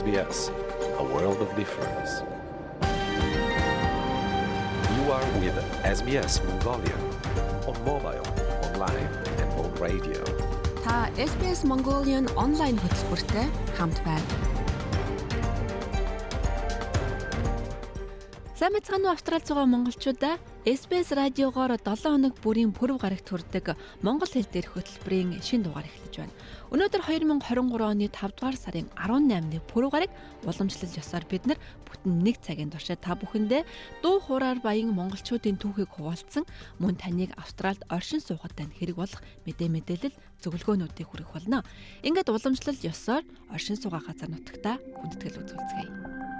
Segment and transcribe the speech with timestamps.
[0.00, 0.38] SBS,
[1.02, 2.10] a world of difference.
[4.94, 5.56] You are with
[5.98, 6.98] SBS Mongolia
[7.68, 8.26] on mobile,
[8.66, 10.20] online, and on radio.
[10.84, 10.96] Та
[11.30, 13.46] SBS Mongolian онлайн хөтөлбөртэй
[13.78, 14.26] хамт байна.
[18.58, 20.34] Сайн мэцхан Австралид байгаа монголчуудаа
[20.64, 26.24] SBS радиогоор 7 хоног бүрийн пүрэв гарагт хүрдэг монгол хэл дээрх хөтөлбөрийн шин дугаар эхэлж
[26.24, 26.32] байна.
[26.72, 30.10] Өнөөдөр 2023 оны 5 дугаар сарын 18-ны пүрэв гараг
[30.48, 33.60] уламжлал ёсоор бид нар бүтэн 1 цагийн туршид та бүхэндээ
[34.00, 36.48] дуу хуураар баян монголчуудын түүхийг хуваалцсан
[36.80, 41.60] мөн таныг Австралид оршин суугаад тань хэрэг болох мэдээ мэдээлэл зөвлөгөөнүүдийг хүргэх болно.
[42.00, 43.20] Ингээд уламжлал ёсоор
[43.52, 46.33] оршин суугаа газар нутагта хүндэтгэл үзүүлцгээе.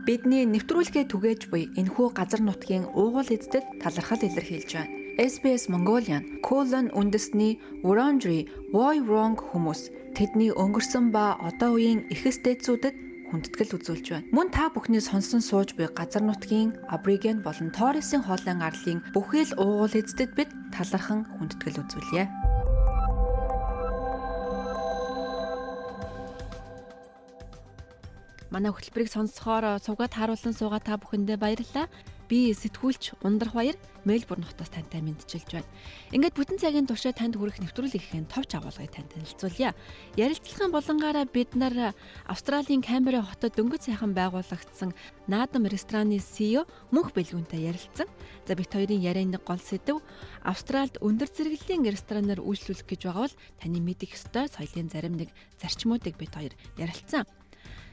[0.00, 4.96] Бидний нэвтрүүлгээ түгээж буй энэхүү газар нутгийн уугуул эздэд талархал илэрхийлж байна.
[5.20, 12.96] SBS Mongolian colon үндэсний Wurundjeri Woi Wurrung хүмүүс тэдний өнгөрсөн ба одоо үеийн эхэс дээдсүүдэд
[13.28, 14.28] хүндэтгэл үзүүлж байна.
[14.32, 19.56] Мөн та бүхний сонсон сууж буй газар нутгийн Абориген болон Торресын хоолын арлын бүхий л
[19.60, 22.24] уугуул эздэд бид талархан хүндэтгэл үзүүлье.
[28.50, 31.86] Манай хөтөлбөрийг сонсохоор сувгаад харуулсан суугаа та бүхэндээ баярлалаа.
[32.30, 33.74] Би сэтгүүлч Ундрах баяр
[34.06, 35.66] Мельбурн хотоос тантай мэдчилж байна.
[36.14, 39.74] Ингээд бүтэн цагийн туршид танд хүрэх нэвтрүүлгийнхээ товч агуулгыг танд танилцуулъя.
[40.14, 41.90] Ярилцлагын болонгаараа бид нар
[42.30, 44.94] Австралийн Камбера хотод дөнгөж сайхан байгуулагдсан
[45.26, 48.06] Наадам рестораны CEO мөнх бэлгүүнтэй ярилцсан.
[48.46, 49.98] За бит хоёрын ярианы гол сэдэв
[50.46, 56.14] Австральд өндөр зэрэглэлийн ресторанаар үйлчлүүлэх гэж байгаа бол таны мэдих ёстой соёлын зарим нэг зарчмуудыг
[56.14, 57.26] бит хоёр ярилцсан.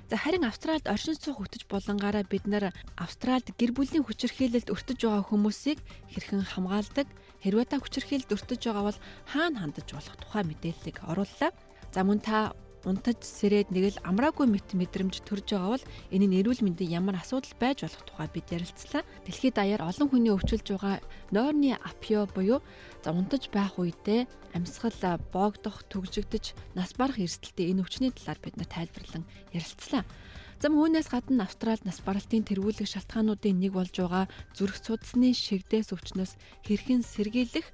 [0.08, 5.24] За харин Австральд оршин суух хөтөж болонгаараа бид нар Австральд гэр бүлийн хүчирхийлэлд өртөж байгаа
[5.28, 5.84] хүмүүсийг
[6.16, 7.08] хэрхэн хамгаалдаг,
[7.44, 11.52] хэрвээ та хүчирхийлэлд өртөж байгаа бол хаана хандаж болох тухай мэдээллийг орууллаа.
[11.92, 12.56] За мөн та
[12.88, 17.20] унтаж сэрээд нэг л амраагүй мэт мэдрэмж төрж байгаа бол энэ нь эрүүл мэндийн ямар
[17.20, 19.04] асуудал байж болох тухай бид ярилцлаа.
[19.28, 21.04] Дэлхийд даяар олон хүний өвчлөж байгаа
[21.36, 22.64] нойрны апио буюу
[23.04, 28.70] за унтаж байх үедээ амьсгал боогдох, төгжигдэж, нас барах эрсдэлтэй энэ өвчний талаар бид нар
[28.72, 30.08] тайлбарлан ярилцлаа.
[30.58, 34.26] Зам үүнээс гадна Австралид нас баралтын тэргүүлэх шалтгаануудын нэг болж байгаа
[34.58, 36.34] зүрх судасны шигдээс өвчнөөс
[36.66, 37.70] хэрхэн сэргийлэх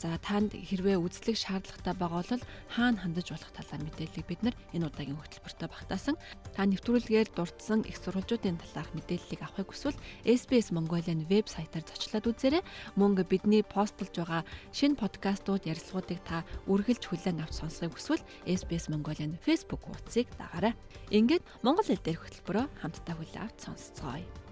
[0.00, 4.88] За танд хэрвээ үзлэх шаардлагатай байгаа бол хаана хандаж болох талаар мэдээллийг бид нар энэ
[4.88, 6.16] удаагийн хөтөлбөртөө багтаасан.
[6.56, 12.64] Та нэвтрүүлгээр дурдсан их сурвалжуудын талаарх мэдээллийг авахыг хүсвэл SBS Mongolian вебсайтаар зочлоод үзээрэй.
[12.96, 19.36] Мөн бидний постлж байгаа шинэ подкастууд ярилцлагуудыг та үргэлж хүлээн авч сонсохыг хүсвэл SBS Mongolian
[19.44, 20.72] Facebook хуудсыг дагаарай.
[21.12, 24.49] Ингээд Монгол хэл дээрх хөтөлбөрөөр хамтдаа хүлээн авч сонсцгоё.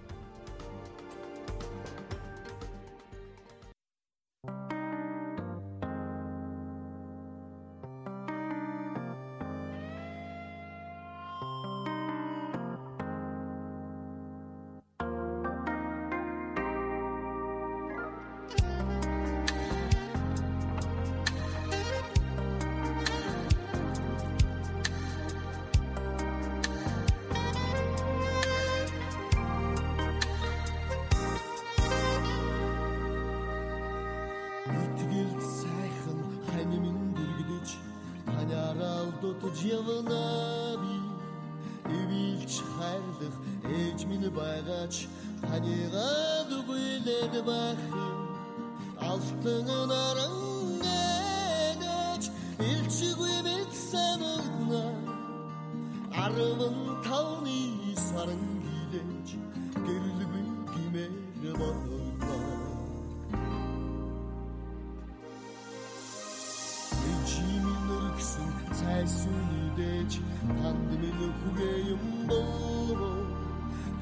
[44.31, 45.07] bir bayraç
[45.49, 47.99] Hani gadı böyle de bakı
[49.01, 52.29] Altının arın geç
[52.59, 54.91] İlçi gübet sanırına
[56.23, 59.35] Arımın tavni sarın gileç
[59.75, 62.35] Görülümün kimer bağırma
[66.91, 70.19] Geçimin ırksın sen sülüdeç
[70.61, 71.99] Tandimin hüveyim
[72.29, 72.68] bağırma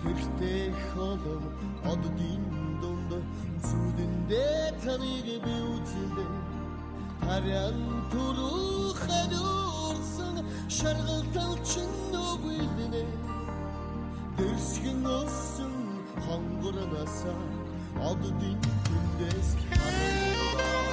[0.07, 1.43] тэртээ холом
[1.91, 2.43] оддын
[2.81, 3.11] дунд
[3.67, 6.25] зүдэндээ таныг би үзэлдэ
[7.23, 7.79] тарян
[8.11, 10.35] туруу хадуурсан
[10.77, 13.03] шаргалталчин нүгэлдэнэ
[14.37, 15.75] дэрсгэн өссөн
[16.23, 17.41] хонгорнасаа
[18.09, 20.86] оддын түндээс харагдаа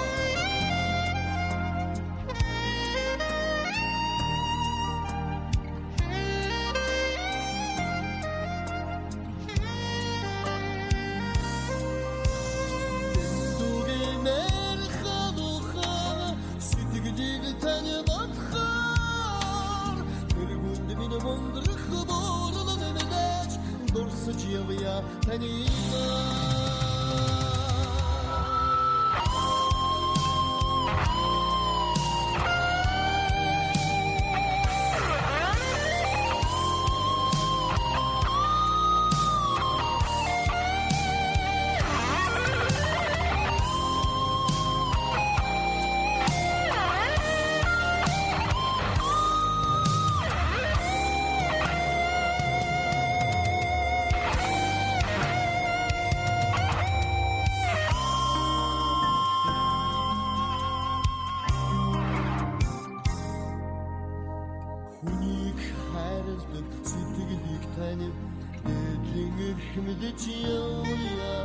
[69.34, 71.38] дээдлийн эрхмэлж явъя.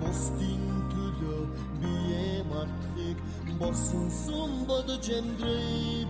[0.00, 1.40] Бусдын төлөө
[1.80, 3.18] бие мартахыг
[3.58, 6.04] босон сум бодож амьдрээ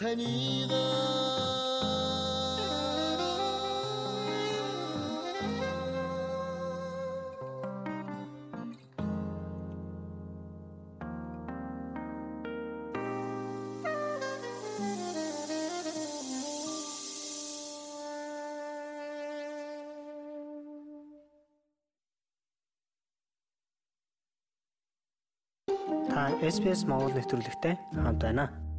[0.00, 0.06] Та
[26.40, 28.69] SPS Монгол нэвтрүүлэгтэй хамт байна.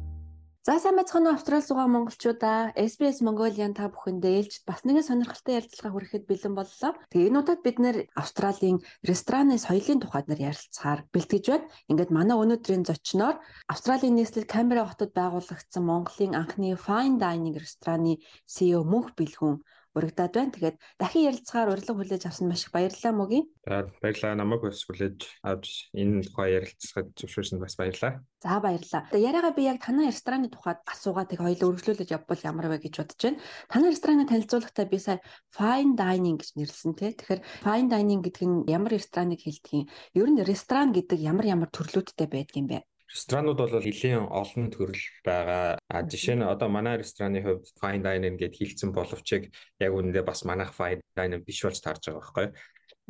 [0.62, 5.90] За сайн байцгаана Австрали суугаа монголчуудаа SBS Mongolian та бүхэндээ ээлж бас нэгэн сонирхолтой ярилцлага
[5.90, 6.92] хүрэхэд бэлэн боллоо.
[7.10, 11.66] Тэгээ энэ удаад бид нэр Австралийн рестораны соёлын тухайд нэр ярилцахаар бэлтгэж байна.
[11.90, 18.86] Ингээд манай өнөөдрийн зочноор Австралийн нийслэл Камбера хотод байгуулагдсан Монголын анхны fine dining рестораны CEO
[18.86, 19.66] Мөнх Бэлгүн
[19.96, 20.52] урагдаад байна.
[20.52, 23.46] Тэгээд дахин ярилцахаар урилга хүлээж авсан маш их баярлалаа мөгийн.
[23.66, 28.24] За баярлалаа намайг бас хүлээж авч энэ тухай ярилцахад зөвшөөрсөнд бас баярлалаа.
[28.40, 29.02] За баярлалаа.
[29.12, 32.94] Тэгээд яриагаа би яг танай рестораны тухайд асуугаад тэг хоёул өргөжлүүлж явбал ямар вэ гэж
[33.00, 33.42] бодож байна.
[33.68, 35.18] Танай рестораны танилцуулгахдаа би сая
[35.52, 37.12] fine dining гэж нэрлсэн тий.
[37.12, 39.86] Тэгэхээр fine dining гэдэг нь ямар рестораныг хэлдэг юм?
[40.16, 42.84] Ер нь ресторан гэдэг ямар ямар төрлүүдтэй байдгийм бэ?
[43.12, 45.76] Ресторанууд бол нэлийн олон төрөл байгаа.
[45.84, 49.52] А жишээ нь одоо манай рестораны хувьд fine dining гэд хэлсэн боловч яг
[49.92, 52.46] үүндээ бас манайх fine dining биш болж таарж байгаа байхгүй.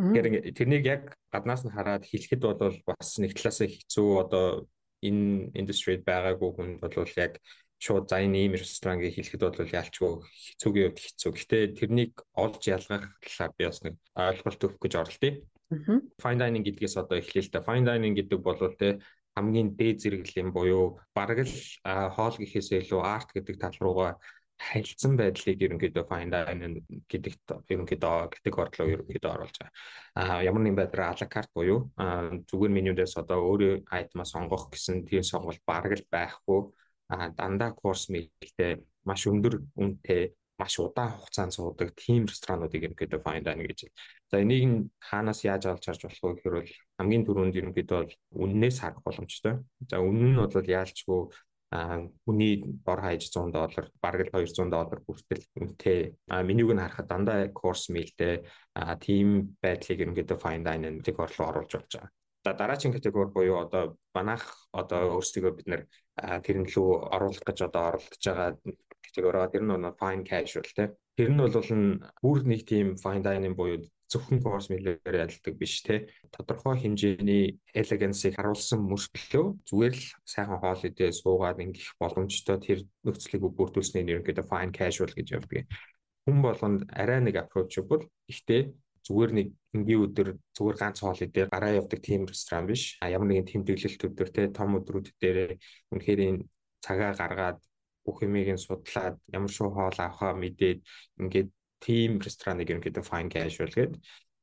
[0.03, 4.67] Тэгэхээр тэрнийг яг гаднаас нь хараад хэлэхэд бол бас нэг талаасаа хэцүү одоо
[5.07, 7.39] энэ индустрид байгаагүй хүнд бол яг
[7.79, 11.31] шууд за энэ ийм ресторан гэж хэлэхэд бол ялчгүй хэцүүгийн хувьд хэцүү.
[11.35, 15.33] Гэхдээ тэрнийг олж ялгах талаар би бас нэг ойлголт өгөх гэж оролдъё.
[16.23, 17.67] Fine dining гэдгээс одоо эхлэе л да.
[17.67, 19.03] Fine dining гэдэг бол те
[19.37, 21.55] хамгийн дээд зэрэглэлийн буюу бараг л
[22.15, 24.13] хоол гэхээсээ илүү арт гэдэг тал руугаа
[24.63, 26.77] харилцсан байдлыг ерөнхийдөө fine dining
[27.11, 29.75] гэдэгт ерөнхийдөө категорид руу ерөнхийдөө оруулж байгаа.
[30.15, 31.91] А ямар нэгэн байдлаар ала карт буюу
[32.49, 36.61] зүгээр менюдээс одоо өөрөө айтмаа сонгох гэсэн тийм сонголт бараг л байхгүй.
[37.13, 40.23] А дандаа курс мэлтэй маш өндөр үнэтэй
[40.63, 43.91] маш удаан хугацаанд суудаг team ресторануудыг ерөнхийдөө fine dining гэж.
[44.31, 48.15] За энийг нь хаанаас яаж олж харж болох вэ гэхээр бол хамгийн түрүүнд ерөнхийдөө бол
[48.47, 49.55] үннээс харах боломжтой.
[49.91, 51.21] За үнэн нь бол яалчгүй
[51.73, 56.01] а хүний бор хаяж 100 доллар бараг л 200 доллар хүртэл үнэтэй
[56.45, 58.45] менюг нь харахад дандаа course mealтэй
[58.77, 62.13] а team байдлыг ерөнхийдөө fine dining категорид оруулж болж байгаа.
[62.45, 65.83] За дараагийн категори буюу одоо манайх одоо өөрсдөө бид нэр
[66.45, 68.51] тэрэн лүү оруулах гэж одоо оролдож байгаа
[69.13, 69.53] категори.
[69.53, 70.89] Тэр нь бол fine casual тий.
[71.21, 71.53] Тэр нь бол
[72.25, 76.09] бүр нэг тийм fine dining буюу зөвхөн course meal-ээр яддаг биш те.
[76.33, 83.43] Тодорхой хэмжээний elegance-ийг харуулсан мөртлөө зүгээр л сайхан хоол идээ суугаад ингэх боломжтой тэр нөхцөлийг
[83.57, 85.65] бүрдүүлснээр ерөнхийдөө fine casual гэж явдаг.
[86.29, 88.05] Хүн болгонд арай нэг approachable.
[88.29, 88.63] Гэхдээ
[89.09, 93.01] зүгээр нэг энгийн өдөр зүгээр ганц хоол идээ гараа явдаг тийм ресторан биш.
[93.01, 95.57] А ямар нэгэн тэмдэглэлт өдөр те том өдрүүд дээр
[95.91, 96.45] үнэхээр энэ
[96.85, 97.59] цагаа гаргаад
[98.05, 100.79] бүх юмыг нь судлаад ямар шүү хоол авахаа мэдээд
[101.21, 101.49] ингээд
[101.85, 103.99] team рестораныг ерөнхийдөө fine casual гэдэг.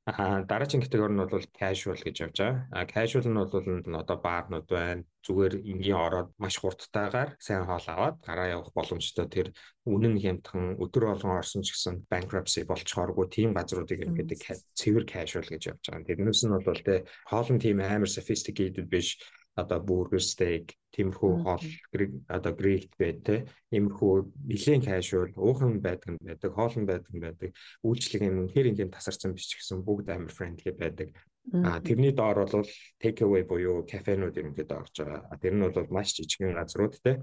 [0.09, 2.65] Аа дараагийн категори нь бол casual гэж явж байгаа.
[2.73, 3.53] А casual нь бол
[4.01, 5.03] одоо баарнууд байна.
[5.25, 9.47] Зүгээр энгийн ороод маш хурдтайгаар сайн хоол аваад гараа явах боломжтой тэр
[9.85, 14.39] үнэн хямдхан өдөр болгон орсон ч гэсэн bankruptcy болчооргүй тийм газруудыг ерөнхийдөө
[14.79, 16.07] цэвэр casual гэж явж байгаа.
[16.07, 19.19] Тэрнээс нь бол тэ хоолн тийм амар sophisticated биш
[19.61, 21.63] одоо бургер стейк тиймэрхүү хоол
[22.27, 24.13] одоо грилд бай тэ иймэрхүү
[24.49, 27.49] нэлийн кашуал уухан байдаг нь байдаг хоолн байдаг нь байдаг.
[27.85, 31.13] Үйлчлэг юм үнэхээр ингээм тасарсан биш гэсэн бүгд амар френдли байдаг.
[31.53, 32.67] А тэрний доор бол
[33.01, 35.37] take away буюу кафенууд ерөнхийдөө орж байгаа.
[35.41, 37.21] Тэр нь бол маш жижигхэн газрууд тэ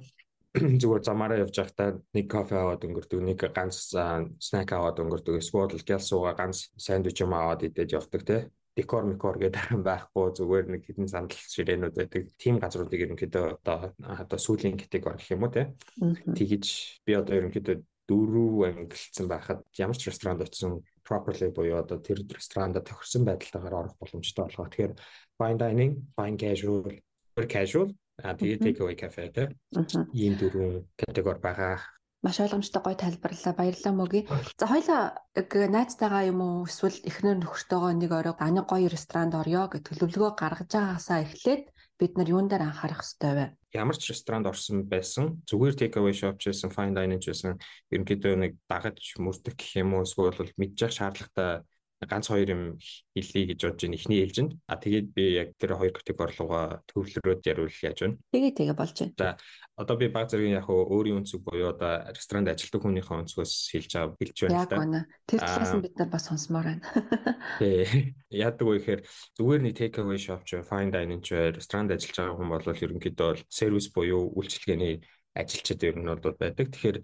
[0.80, 6.00] зүгээр замаараа явж байхдаа нэг кофе аваад өнгөрдөг, нэг ганц снэк аваад өнгөрдөг, эсвэл гял
[6.00, 8.36] сууга ганц сандвич юм аваад идэж явдаг те
[8.76, 12.22] декор мекор гэдэг байхгүй зүгээр нэг хідэн сандал ширээнүүд байдаг.
[12.36, 15.72] Тим газруудыг ерөнхийдөө одоо одоо сүүлийн категори гэх юм уу те.
[15.96, 16.64] Тэгэж
[17.08, 22.84] би одоо ерөнхийдөө дөрөв ангилсан байхад ямар ч ресторанд очсон properly буюу одоо тэр ресторанда
[22.84, 24.68] тохирсон байдалтайгаар орох боломжтой болгоо.
[24.68, 24.92] Тэгэхээр
[25.40, 26.84] fine dining, fine casual,
[27.48, 27.88] casual
[28.22, 29.44] а тэгээ take away cafe те.
[30.12, 31.95] Ийм дөрвөн категори байгаа.
[32.24, 33.54] Маш ойлгомжтой гоё тайлбарлалаа.
[33.56, 34.24] Баярлалаа мөгийн.
[34.60, 35.02] За хоёлаа
[35.36, 40.70] найзтайгаа юм уу эсвэл эхнэр нөхөртөөгөө нэг орой ани гоё ресторанд орё гэж төлөвлөгөө гаргаж
[40.72, 41.64] байгаагаасаа эхлээд
[42.00, 43.46] бид нар юун дээр анхаарах хэрэгтэй вэ?
[43.72, 47.56] Ямар ч ресторанд орсон байсан зүгээр take away shop ч байсан fine dining ч байсан
[47.92, 51.64] ерөнхийдөө нэг дагаж мөрдөх гэх юм уу эсвэл мэдчих шаардлагатай
[52.04, 52.62] ганц хоёр юм
[53.16, 53.96] хэлье гэж бодож байна.
[53.96, 54.52] Эхний ээлжинд.
[54.68, 58.20] А тэгээд би яг тэр хоёр категори руугаа төвлөрөөд яривал яаж байна.
[58.36, 59.16] Тэгээ тэгээ болж байна.
[59.16, 59.28] За
[59.80, 64.16] одоо би баг зэргийн яг өөрийн өнцөг буюу одоо ресторанд ажилладаг хүнийхээ өнцгөөс хэлж байгаа
[64.20, 64.60] хэлж байна.
[64.60, 65.00] Яг байна.
[65.24, 66.84] Тэр талаас нь бид нар бас сонсомоор байна.
[67.64, 68.12] Тий.
[68.28, 69.00] Яадаг вэ гэхээр
[69.40, 73.30] зүгээр нэг take away shop ч fine dining ч ресторанд ажиллаж байгаа хүн бол ерөнхийдөө
[73.48, 75.00] сервис буюу үйлчилгээний
[75.32, 76.68] ажилчид ер нь бол байдаг.
[76.68, 76.98] Тэгэхээр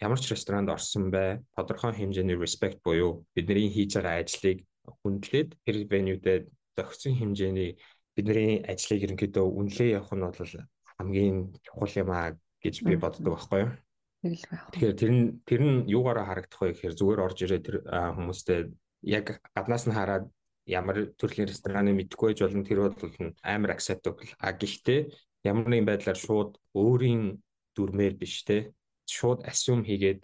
[0.00, 4.64] ямар ч ресторанд орсон бай тодорхой хэмжээний respect буюу бидний хийж байгаа ажлыг
[5.04, 7.76] хүндлээд тэр venue-д зохицсон хэмжээний
[8.16, 10.52] бидний ажлыг ерөнхийдөө үнэлээ явах нь бол
[10.96, 12.32] хамгийн чухал юм аа
[12.64, 13.72] гэж би боддог байхгүй юу.
[14.20, 18.60] Тэгэхээр тэр нь тэр нь юугаараа харагдах вэ гэхээр зүгээр орж ирээ тэр хүмүүстэй
[19.04, 20.24] яг гаднаас нь хараад
[20.68, 22.96] ямар төрлийн рестораныг мэдгүй байж болно тэр бол
[23.40, 24.28] амар acceptable.
[24.36, 25.00] А гэхдээ
[25.48, 27.40] ямар нэгэн байдлаар шууд өөрийн
[27.72, 28.76] дүрмээр биш те
[29.18, 30.20] шууд assume хийгээд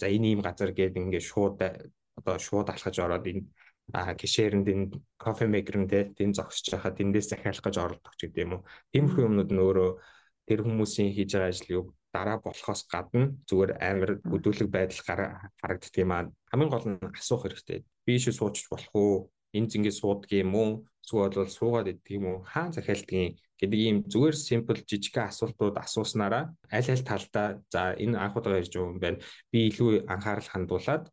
[0.00, 1.56] за энэ ийм газар гээд ингээд шууд
[2.18, 3.44] одоо шууд алхаж ороод энэ
[3.92, 4.86] гişээрэнд энэ
[5.18, 8.62] кофе мейкерэн те тэн зогсож байхад эндээс захиалах гэж оролдох ч гэдэг юм уу.
[8.92, 9.90] Тиймэрхүү юмнууд нь өөрөө
[10.48, 15.00] тэр хүмүүсийн хийж байгаа ажлыг дараа болохоос гадна зүгээр амар хөдөлгөг байдал
[15.60, 16.30] харагддаг юм аа.
[16.50, 17.84] Хамгийн гол нь асуух хэрэгтэй.
[18.06, 19.16] Би шүү суучих болох уу?
[19.56, 20.70] Энэ зингээ суудаг юм уу?
[21.04, 22.38] Эсвэл бол суугаад идэх юм уу?
[22.48, 28.60] Хаан захиалдгийг гэдэг ийм зүгээр simple жижигхэн асуултууд асууснараа аль аль талдаа за энэ анхудаага
[28.64, 29.18] ирж байгаа юм байна.
[29.52, 31.04] Би илүү анхаарал хандуулад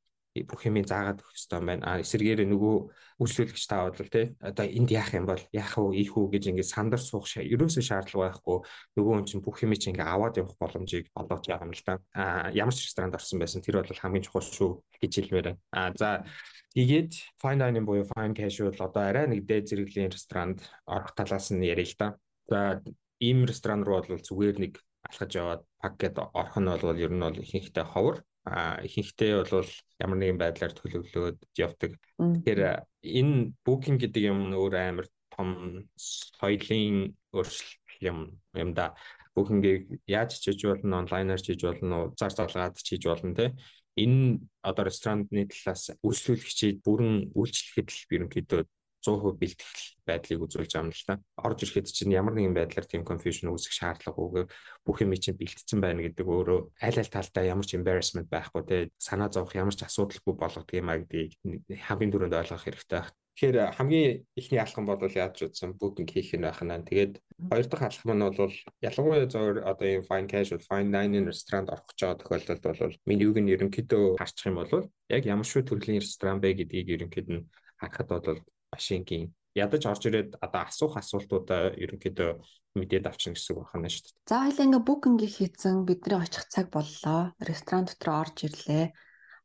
[0.50, 1.84] бүх юмыг заагаад өгөх хэрэгтэй байна.
[1.84, 2.76] А эсэргээр нөгөө
[3.22, 4.34] үйлчлүүлэгч та бодлоо тий.
[4.42, 7.46] Одоо энд яах юм бол яах вэ, ийх үү гэж ингээд сандар суух шаа.
[7.46, 8.58] Ерөөсөө шаардлага байхгүй.
[8.98, 12.02] Нөгөө хүн чинь бүх чинь ингээд аваад явах боломжийг олгож байгаа юм л да.
[12.18, 15.62] А ямар ч ресторанд орсон байсан тэр бол хамгийн чухал шүү гэж хэлмээр байна.
[15.70, 16.26] А за
[16.72, 21.68] Тэгээд fine dining буюу fine casual одоо арай нэг дээд зэрэглэлийн ресторанд орох талаас нь
[21.68, 22.16] ярил л да.
[22.48, 22.80] За
[23.20, 27.44] ийм ресторан руу бол зүгээр нэг алхаж яваад пакет орох нь бол ер нь бол
[27.44, 29.70] ихэнхдээ ховор ихэнхдээ бол
[30.02, 31.94] ямар нэгэн байдлаар төлөвлөөд явдаг.
[32.18, 32.62] Тэгэхээр
[33.06, 38.18] энэ booking гэдэг юм нь өөр амар том соёлын өөрчлөлт юм
[38.58, 38.98] юм да.
[39.38, 43.54] Booking-ийг яаж хийж болно, онлайнаар хийж болно, зар залгаад хийж болно те.
[43.96, 48.62] Энэ одоо рестораны талаас үйлчлүүлэгчид бүрэн үйлчлэхэд л ерөнхийдөө
[49.02, 51.14] 100% бэлтгэл байдлыг үзүүлж байгаа юм л та.
[51.42, 54.46] Орж ирэхэд чинь ямар нэгэн байдлаар тийм confusion үүсэх шаардлагагүй
[54.86, 58.78] бүх юм чинь бэлтгэсэн байна гэдэг өөрөө аль аль талдаа ямар ч embarrassment байхгүй те
[59.02, 61.38] санаа зовох ямар ч асуудалгүй болгодог юм а гэдгийг
[61.86, 63.18] хамгийн түрүүнд ойлгох хэрэгтэй байна.
[63.32, 66.84] Тэгэхээр хамгийн ихний алхам бол яаж утсан booking хийх нь байх нь.
[66.84, 67.14] Тэгээд
[67.50, 68.54] хоёр дахь алхам нь бол
[68.84, 73.38] ялангуяа зөвөр одоо ийм fine casual fine dining ресторанд орох гэж байгаа тохиолдолд бол менюг
[73.40, 77.48] нь ерөнхийдөө харчих юм бол яг ямар шүү төрлийн ресторан бэ гэдгийг ерөнхийд нь
[77.80, 78.40] харахад бол
[78.72, 82.32] машингийн ядаж орж ирээд одоо асуух асуултуудаа ерөнхийдөө
[82.80, 84.16] мэдээд авчна гэсэн үг байна шүү дээ.
[84.32, 87.36] За хоёлаа ингээ букинг хийсэн бидний очих цаг боллоо.
[87.44, 88.96] Ресторан дотор орж ирлээ.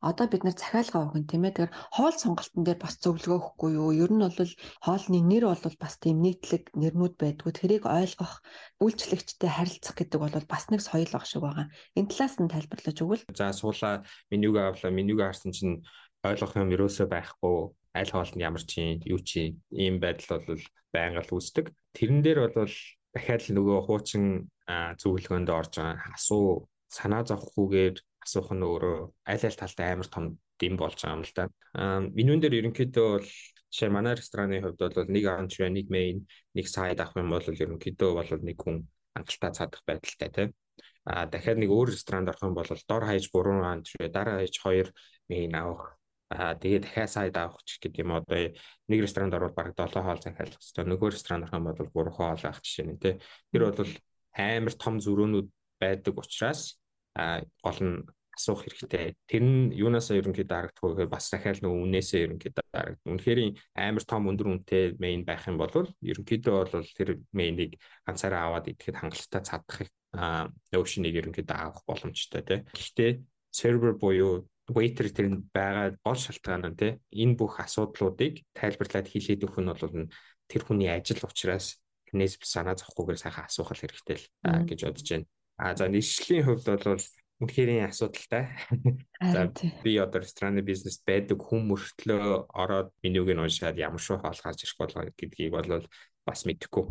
[0.06, 1.66] Одоо бид нар захиалга өгөн тийм ээ.
[1.66, 3.90] Тэгэхээр хоол сонголтын дээр бас зөвлөгөө өгөхгүй юу?
[3.96, 4.52] Ер нь бол
[4.84, 7.50] хоолны нэр бол бас тийм нийтлэг нэрнүүд байдгүй.
[7.50, 8.44] Тэрийг ойлгох,
[8.78, 11.66] үйлчлэгчтэй харилцах гэдэг бол бас нэг соёл баг шиг байгаа.
[11.96, 13.24] Энэ талаас нь тайлбарлаж өгвөл.
[13.34, 14.92] За суулаа менюг авлаа.
[14.92, 15.82] Менюг харсан чинь
[16.22, 20.62] ойлгох юм ерөөсөө байхгүй аль хоолнд ямар чи юу чи ийм байдал бол
[20.92, 21.72] байнга л үүсдэг.
[21.96, 22.74] Тэрэн дээр бол
[23.14, 24.24] дахиад л нөгөө хуучин
[25.00, 28.98] зөвлөгөөнд орж байгаа асуу санаа зовхгүйгээр асуух нь өөрөө
[29.32, 30.24] аль аль талтай амар том
[30.60, 31.44] дэм болж байгаа юм л да.
[32.16, 33.28] Менюн дээр ерөнхийдөө бол
[33.70, 36.26] жишээ манай рестораны хувьд бол нэг анч нэг мейн
[36.56, 38.76] нэг сайд авах юм бол ерөнхийдөө бол нэг хүн
[39.14, 40.50] хангалттай цаадах байдалтай тийм
[41.06, 44.90] а дахиад нэг өөр ресторанд орох юм бол дор хаяж 3 анч дараа хаяж 2
[45.30, 45.94] мейн авах
[46.26, 48.50] Аа тэгээд дахиад сайд авах ч гэдэг юм одоо
[48.90, 50.84] нэг ресторанд орвол бараг 7 хоол захиалах хэрэгтэй.
[50.90, 53.14] Нөгөө ресторанд орох юм бол 3 хоол авах жишээ нь тий.
[53.54, 53.90] Тэр бол
[54.34, 56.82] амар том зөрөөнүүд байдаг учраас
[57.14, 57.94] аа гол нь
[58.36, 59.16] асуух хэрэгтэй.
[59.24, 63.10] Тэр нь юунаасаа ерөнхийдөө харагдах вэ гэхээр бас дахиад нөгөө үнээсээ ерөнхийдөө харагдана.
[63.16, 63.40] Үнэхээр
[63.80, 65.72] амар том өндөр үнэтэй мейн байх юм бол
[66.04, 69.88] ерөнхийдөө бол тэр мейнийг ганцаараа аваад идэхэд хангалттай цадахыг
[70.72, 72.58] notion-ыг ерөнхийдөө авах боломжтой тий.
[72.76, 73.10] Гэхдээ
[73.56, 76.92] server буюу waiter тэр нь байгаа гол шалтгаан нь тий
[77.22, 80.10] энэ бүх асуудлуудыг тайлбарлаад хийлээд өгөх нь бол
[80.50, 81.78] тэр хүний ажил учраас
[82.10, 84.26] тэрнээс санаа зовхгүйгээр сайхан асуух хэрэгтэй л
[84.66, 85.26] гэж бодож байна.
[85.58, 87.02] А за нийслэлийн хувьд бол
[87.42, 88.56] үнэхэрийн асуудалтай.
[89.20, 89.52] За
[89.84, 94.64] би одоо рестораны бизнес байдаг хүн мөртлөө ороод менюг нь уншаад ямар шүү хоол гарч
[94.64, 95.84] ирэх болоо гэдгийг бол
[96.24, 96.84] бас мэдэхгүй.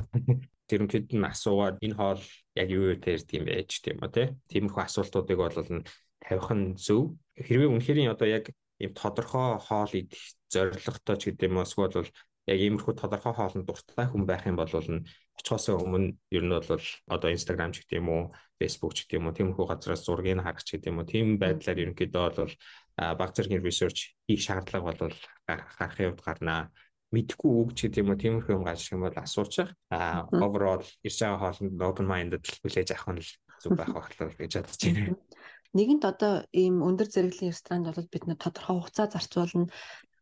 [0.70, 2.22] Тэрнтэд нь асуугаад энэ хоол
[2.54, 4.24] яг юу юу тэр тийм байж тийм үү те.
[4.50, 5.56] Тиймэрхүү асуултуудыг бол
[6.26, 7.16] тавих нь зөв.
[7.38, 8.50] Хэрвээ үнэхэрийн одоо яг
[8.82, 12.10] ийм тодорхой хоол идэх зорилготой ч гэдэг юм уу эсвэл
[12.46, 17.30] яг иймэрхүү тодорхой хоолнд дуртай хүн байх юм бол очихоос өмнө ер нь бол одоо
[17.34, 18.24] Instagram ч гэдэг юм уу,
[18.62, 21.82] Facebook ч гэдэг юм уу, тиймэрхүү газраас зургийг харах ч гэдэг юм уу, тийм байдлаар
[21.82, 22.54] ерөнхийдөө бол
[22.96, 25.18] баг зэргийн research хийх шаардлага бол
[25.50, 26.62] гарахын хувьд гарнаа
[27.10, 29.70] мэдхгүй үг ч гэдэг юм уу тиймэрхүү юм гарч юм бол асуучих.
[29.90, 33.26] А overall ирж байгаа хоолнд open minded хүлээж авах нь
[33.62, 35.18] зүг байх болов гэж бодож байна.
[35.76, 39.68] Нэгэнт одоо ийм өндөр зэрэглэлийн ресторанд бол бид нэ тодорхой хугацаа зарцуулна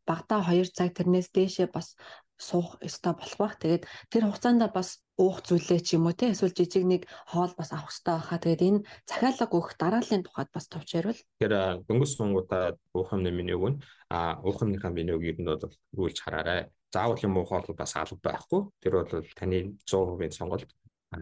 [0.08, 1.96] багада 2 цаг тэрнээс дээшээ бас
[2.38, 3.56] суух ёстой болох бах.
[3.62, 7.70] Тэгээд тэр хугацаанд бас уух зүйлээ ч юм уу те эсвэл жижиг нэг хоол бас
[7.72, 8.40] авах ёстой байхаа.
[8.42, 11.22] Тэгээд энэ захиалга өгөх дарааллын тухайд бас товч ярил.
[11.40, 13.78] Тэгэхээр дөнгөж сунгуудаа уух юмны менюг нь
[14.10, 15.62] а уухныхаа менюг ер нь бол
[15.96, 16.74] рүүлж хараарай.
[16.92, 18.62] Заавал юм уух хоол бас алба байхгүй.
[18.82, 20.70] Тэр бол таны 100% сонголт.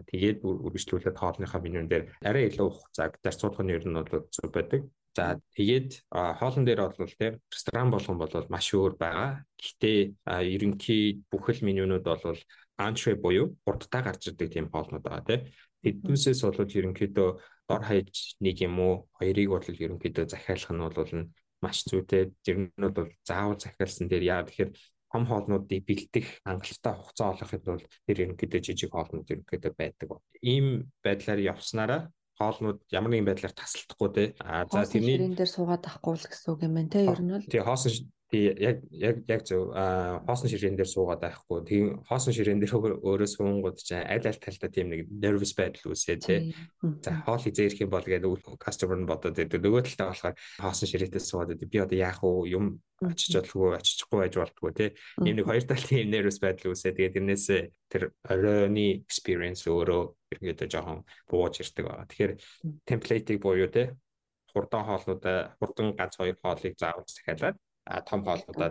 [0.08, 4.88] Тэгээд үргэлжлүүлээд хоолныхаа менюн дээр арай илүү хугацааг зарцуулах нь ер нь бол зөв байдаг.
[5.12, 9.44] За тэгээд хоолн дээр бол тийм ресторан болгон бол маш өөр байгаа.
[9.60, 12.40] Гэхдээ ерөнхий бүхэл менюнууд бол
[12.80, 15.42] антрей буюу хурдтай гарч ирдэг тийм хоолнууд байгаа тийм.
[15.84, 17.28] Тэднээсээс бол ерөнхийдөө
[17.68, 21.12] дор хаяж нэг юм уу хоёрыг бол ерөнхийдөө захиалах нь бол
[21.60, 22.32] маш зүйтэй.
[22.46, 24.70] Жирнүүд бол заавал захиалсан дээр яа тэгэхээр
[25.12, 30.08] том хоолнуудыг бэлдэх хангалттай хугацаа олохын тулд тэр ерөнхийдөө жижиг хоолнууд ерөнхийдөө байдаг.
[30.40, 32.00] Ийм байдлаар явснараа
[32.40, 34.24] хоолнууд ямар нэгэн байдлаар тасалдахгүй те.
[34.40, 37.04] А за тэрний дээр суугаад авахгүй л гэсэн үг юм байна те.
[37.04, 41.20] Ер нь бол тий хоосон тий яг яг яг зөв а хоосон ширээн дээр суугаад
[41.20, 41.58] байхгүй.
[41.68, 42.72] Тийм хоосон ширээн дээр
[43.04, 46.56] өөрөө суунгууд чинь аль аль талдаа тийм нэг nervous байдал үүсээ те.
[47.04, 49.60] За хоол хизээ ирэх юм бол гэдэг customer нь бодоод байдаг.
[49.60, 52.56] Нөгөө талдаа болохоор хоосон ширээтэй суугаад би одоо яах вэ?
[52.56, 54.86] Юм очиж болгүй очихгүй байж болтгүй те.
[55.20, 56.96] Ийм нэг хоёр талын nervous байдал үүсээ.
[56.96, 57.46] Тэгээд тэрнээс
[57.92, 62.08] тэр оройны experience өөрөө ерөнхийдөө жоохон бууж ирдэг байгаа.
[62.08, 62.32] Тэгэхээр
[62.88, 63.92] темплейтийг буюу те
[64.56, 68.70] хурдан хоолнуудаа хурдан ганц хоёр хоолыг заавал захиалаад том хоолнуудаа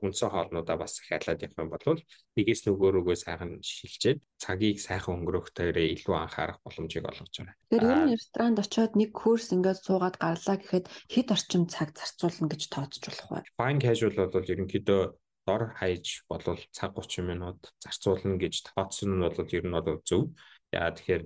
[0.00, 2.00] үндсэн хоолнуудаа бас захиалаад явах юм бол
[2.40, 7.56] нэгээс нөгөө рүүгөө сайхан шилжээд цагийг сайхан өнгөрөхөөр илүү анхаарах боломжийг олгож байгаа.
[7.68, 12.48] Тэгэхээр ер нь ресторанд очиод нэг курс ингээд суугаад гарлаа гэхэд хэд орчим цаг зарцуулна
[12.48, 13.44] гэж тооцож болох вэ?
[13.60, 15.02] Fine casual бол ерөнхийдөө
[15.44, 20.32] дор хаяж болвол цаг 30 минут зарцуулна гэж тооцсон нь бол ер нь бол зөв.
[20.72, 21.24] Яа тэгэхээр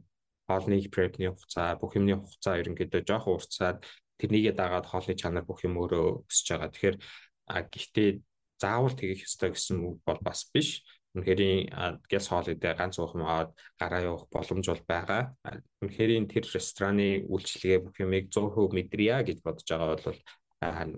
[0.48, 3.78] хоолны препний хугацаа, бүх юмны хугацаа ерөнхийдөө жоох уртсаад
[4.20, 6.70] тэрнийгээ дагаад хоолны чанар бүх юм өөрөө өсөж байгаа.
[6.70, 6.96] Тэгэхээр
[7.48, 8.08] гэхдээ
[8.60, 10.82] заавал тэгэх ёстой гэсэн үг бол бас биш.
[11.14, 11.70] Үнэхээр
[12.10, 15.22] гэс хоол идэ ганц уух юм аваад гараа явах боломж бол байгаа.
[15.82, 20.02] Үнэхээр тэр рестораны үйлчлэгээ бүх юмыг 100% мэдрийа гэж бодож байгаа бол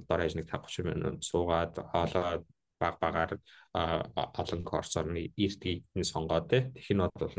[0.08, 2.44] дор хаяж нэг 50 минут суугаад хоолоо
[2.80, 3.32] баг багаар
[3.74, 7.36] олон корсор нэг ирдгийг нь сонгоод тех нь бол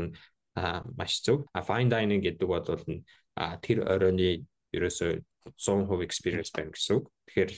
[0.98, 1.46] маш зөв.
[1.54, 2.62] Fine dining гэдэг бол
[3.62, 5.22] тэр оройны ерөөсөө
[5.56, 7.06] 100% experience байна гэсэн үг.
[7.28, 7.50] Тэгэхээр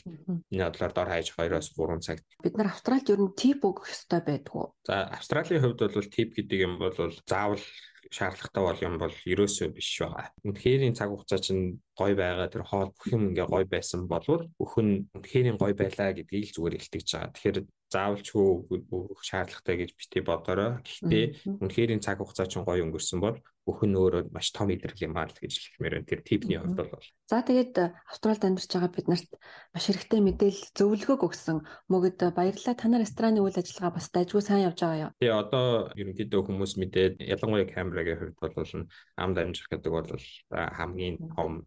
[0.51, 2.19] энэ бодлоор дор хаяж 2-оос 3 цаг.
[2.43, 4.67] Бид нар Австралид ер нь тип өгөх ёстой байдгүй.
[4.87, 7.63] За Австралийн хувьд бол тип гэдэг юм бол заавал
[8.11, 10.35] шаардлагатай бол юм бол ерөөсөө биш байгаа.
[10.43, 15.15] Үнэхэрийн цаг хугацаа чинь гой байгаа тэр хоол бүх юм ингээ гой байсан болвол өхөн
[15.15, 17.31] үнэхэрийн гой байлаа гэдгийг л зүгээр илтгэж байгаа.
[17.31, 17.59] Тэгэхээр
[17.95, 18.47] заавалчгүй
[18.91, 20.83] өгөх шаардлагатай гэж бити бодорой.
[20.83, 21.25] Гэхдээ
[21.63, 23.39] үнэхэрийн цаг хугацаа чинь гой өнгөрсөн бол
[23.71, 26.11] өхөн өөрөө маш том илэрхийл юм аа л гэж хэлмээр байна.
[26.11, 27.07] Тэр типний хувьд бол.
[27.31, 27.75] За тэгээд
[28.11, 29.31] Австралид амьдарч байгаа бид нарт
[29.73, 32.75] маш хэрэгтэй мэдээлэл зөвлөгөөг өгсөн мөгөд баярлалаа.
[32.75, 35.13] Та нар рестораны үйл ажиллагаа бас дайггүй сайн явж байгаа юу?
[35.23, 40.11] Тэгээ одоо ерөнхийдөө хүмүүс мэдээд ялангуяа камерагийн хувьд бол амд амжих гэдэг бол
[40.51, 41.65] хамгийн том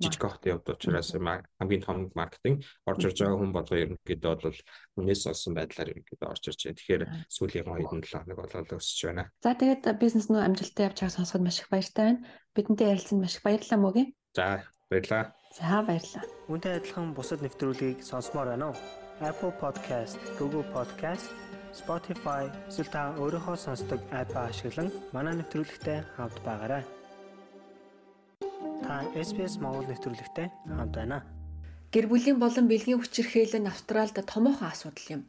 [0.00, 4.60] жижиг хотод явд учраас хамгийн том маркетинг орж ирж байгаа хүн болгоо ерөнхийдөө бол
[5.00, 6.76] үнээс олсон байдлаар ерөнхийдөө орж ирж байгаа.
[6.76, 9.24] Тэгэхээр сүүлийн 2-7 хоног болоод өсөж байна.
[9.40, 12.20] За тэгээд бизнес нөө амжилттай явж байгааг сонсоход маш их баяртай байна.
[12.52, 14.08] Бидэнтэй ярилцсанд маш их баярлалаа мөгийн.
[14.36, 15.24] За баярлалаа.
[15.56, 16.24] За баярлалаа.
[16.48, 18.76] Үүнтэй адилхан бусад нэвтрүүлгийг сонсомоор байна уу?
[19.24, 21.32] Apple Podcast, Google Podcast,
[21.72, 26.84] Spotify эсвэл та өөрийнхөө сонсдог апп ашиглан манай нэвтрүүлэгтэй хавд байгаарай.
[28.56, 31.20] Та SBS Монгол нэвтрүүлэгтэй хамт байна.
[31.92, 35.22] Гэр бүлийн болон бэлгийн хүчирхээлэл нь Австральд томоохон асуудал юм.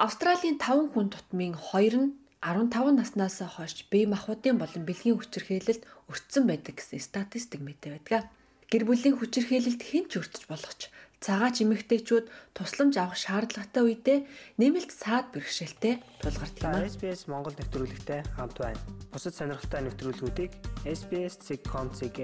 [0.00, 6.44] Австралийн 5 хүн тутмын 2 нь 15 наснаас хойш бие махбодын болон бэлгийн хүчирхээлэлд өртсөн
[6.48, 8.32] байдаг гэсэн статистик мэдээ байдаг.
[8.72, 10.88] Гэр бүлийн хүчирхээлэлд хэн ч өртөж болгоч
[11.20, 14.18] цагаач эмэгтэйчүүд тусламж авах шаардлагатай үедээ
[14.56, 16.88] нэмэлт саад бэрхшээлтэй тулгардаг юм.
[16.88, 18.80] SBS Монгол нэвтрүүлэгтэй хамт байна.
[19.12, 20.52] Бусад сонирхолтой нэвтрүүлгүүдийг
[20.88, 22.18] SBS.com.cg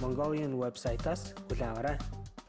[0.00, 1.96] Mongolian вебсайтаас хүлээн аваарай.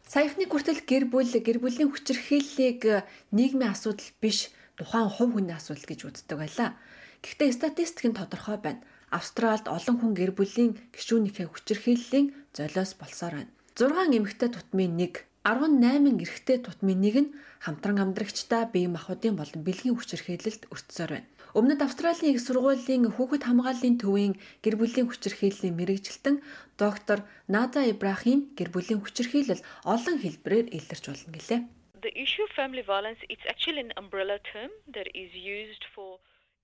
[0.07, 3.03] Саяхны хүртэл гэр бүл гэр бүлийн хүчирхийллийг
[3.35, 4.47] нийгмийн асуудал биш
[4.79, 6.79] тухайн хувь хүний асуудал гэж үздэг байлаа.
[7.19, 8.79] Гэхдээ статистик нь тодорхой байна.
[9.11, 13.51] Австралид олон хүн гэр бүлийн гишүүнийхээ хүчирхийллийн золиос болсоор байна.
[13.75, 17.33] 6 эмэгтэй тутмын 1 18 эрэгтэй тутмын нэг нь
[17.65, 21.29] хамтран амдрагчдаа бие махбодын болон бэлгийн хүчирхээлэлд өртсөөр байна.
[21.57, 26.45] Өмнөд Австралийн их сургуулийн хүүхэд хамгааллын төвийн гэр бүлийн хүчирхийллийн мэрэгжилтэн
[26.77, 31.61] доктор Наза Ибрахим гэр бүлийн хүчирхийлэл олон хэлбэрээр илэрч болно гэлээ.
[32.05, 36.21] The issue of family violence it's actually an umbrella term that is used for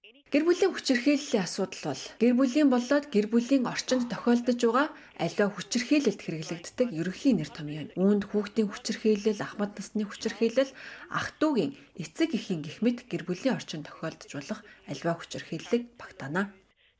[0.07, 4.87] Гэр бүлийн хүчирхийллийн асуудал бол гэр бүлийн болоод гэр бүлийн орчинд тохиолдож байгаа
[5.23, 7.87] аливаа хүчирхийлэлд хэрэглэгддэг ерөнхий нэр том юм.
[7.95, 10.71] Үүнд хүүхдийн хүчирхийлэл, ахмад насны хүчирхийлэл,
[11.11, 16.51] ах トゥ угийн эцэг эхийн гих мэт гэр бүлийн орчинд тохиолдож болох аливаа хүчирхийллийг багтаана.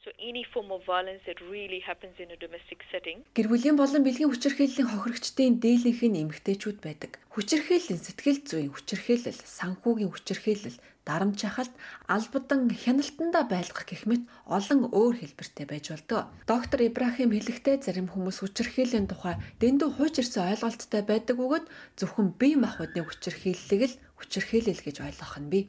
[0.04, 3.28] So any form of violence that really happens in a domestic setting.
[3.36, 7.20] Гэр бүлийн болон бэлгийн хүчирхийллийн хохирогчдын дийлэнх нь эмэгтэйчүүд байдаг.
[7.36, 11.72] Хүчирхийллийн сэтгэл зүйн хүчирхийлэл, санхүүгийн хүчирхийлэл, дарамт шахалт,
[12.12, 16.28] албадан хяналтандаа байлгах гэх мэт олон өөр хэлбэртэй байж болдог.
[16.52, 21.65] Доктор Ибрахим хэлэхдээ зарим хүмүүс хүчирхийллийн тухай дэндүү хууч ирсэн ойлголттой байдаг бөгөөд
[21.96, 25.63] зөвхөн бие махбодны хүчирхийллийг л хүчирхийлэл гэж ойлгох нь бий.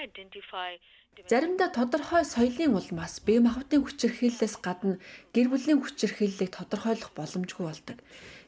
[0.00, 0.72] Identify
[1.30, 4.94] Заримдаа тодорхой соёлын улмаас бие махбодын хүчирхийллээс гадна
[5.34, 7.98] гэр бүлийн хүчирхийллийг тодорхойлох боломжгүй болдог.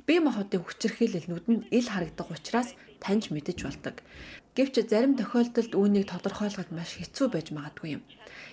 [0.06, 2.70] Бие махбодын хүчирхийлэлнүүд нь ил харагдах учраас
[3.02, 3.96] таньж мэдэж болдог.
[4.54, 8.02] Гэвч зарим тохиолдолд үүнийг тодорхойлоход маш хэцүү байж магадгүй юм.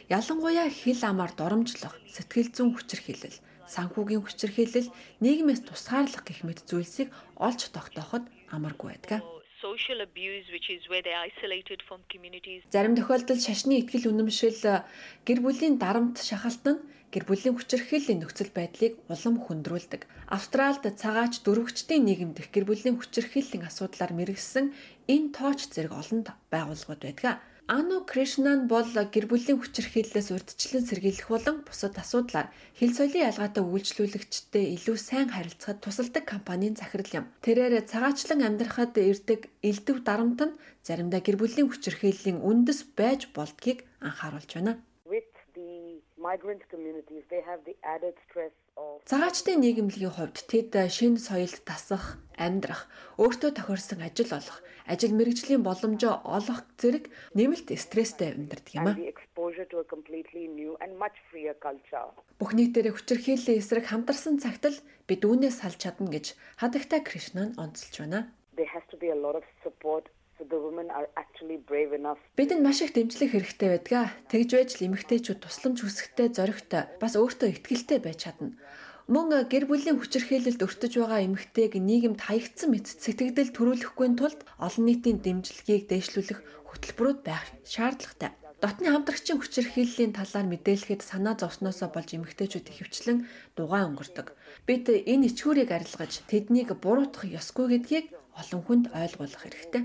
[0.09, 3.37] Ялангуяа хил амаар доромжлох, сэтгэл зүйн хүчирхийлэл,
[3.69, 4.89] санхүүгийн хүчирхийлэл,
[5.21, 9.21] нийгмээс тусгаарлах гэх мэт зүйлсийг олж тогтооход амаргүй байдаг
[9.61, 12.61] social abuse which is where they are isolated from communities.
[12.71, 14.59] Зарим тохиолдолд шашны ихтгэл үнэмшил
[15.27, 16.79] гэр бүлийн дарамт шахалт нь
[17.13, 20.01] гэр бүлийн хүчирхийллийн нөхцөл байдлыг улам хөндрүүлдэг.
[20.29, 24.65] Австралид цагаач дөрвөгчдийн нийгэмдэх гэр бүлийн хүчирхийллийн асуудлаар мэрэгсэн
[25.13, 26.21] энэ тооч зэрэг олон
[26.53, 27.41] байгууллагууд байдаг.
[27.69, 34.73] Ану Кришнан бол гэр бүлийн хүчирхийллээс урьдчилан сэргийлэх болон бусад асуудлаар хил соёлын ялгаатай үйлчлүүлэгчтэй
[34.73, 37.25] илүү сайн харилцахад тусалдаг компанийн захирал юм.
[37.45, 44.49] Тэрээр цагаачлан амьдрахад ирдэг элдв дарамт нь заримдаа гэр бүлийн хүчирхийллийн үндэс байж болдгийг анхааруулж
[44.57, 44.81] байна.
[46.19, 48.51] Migrant communities they have the added stress
[49.09, 52.05] Цагаачдын нийгэмлэгийн хувьд тэд шинэ соёлд тасах,
[52.39, 52.87] амьдрах,
[53.19, 58.95] өөртөө тохирсон ажил олох, ажил мэргэжлийн боломжоо олох зэрэг нэмэлт стресстэй амьдардаг юм а.
[62.39, 64.77] Бүх нийтээрээ хүчирхийллийн эсрэг хамтарсан цагт л
[65.09, 66.25] бид үүнээс салж чадна гэж
[66.61, 68.31] хадагтай Кришна нь онцолж байна.
[68.55, 70.07] There has to be a lot of support
[72.39, 74.05] Бидэнд маш их дэмжлэг хэрэгтэй байдгаа.
[74.31, 78.55] Тэгж байж л эмэгтэйчүүд тусламж хүсэхтэй, зоригтой, бас өөртөө ихтгэлтэй байж чадна.
[79.09, 85.17] Мөн гэр бүлийн хүчирхийлэлд өртөж байгаа эмэгтэйг нийгэмд хаягдсан мэт сэтгэгдэл төрүүлэхгүй тулд олон нийтийн
[85.25, 88.37] дэмжлэгийг дээшлүүлэх хөтөлбөрүүд байх шаардлагатай.
[88.61, 93.25] Дотны хамтрагчийн хүчирхийллийн талаар мэдээлэхэд санаа зовсноосоо болж эмэгтэйчүүд ихэвчлэн
[93.57, 94.35] дугаан өнгөрдөг.
[94.67, 99.81] Бид энэ ичгүүрийг арилгаж тэднийг буруутгах ёсгүй гэдгийг олон хүнд ойлгуулах хэрэгтэй.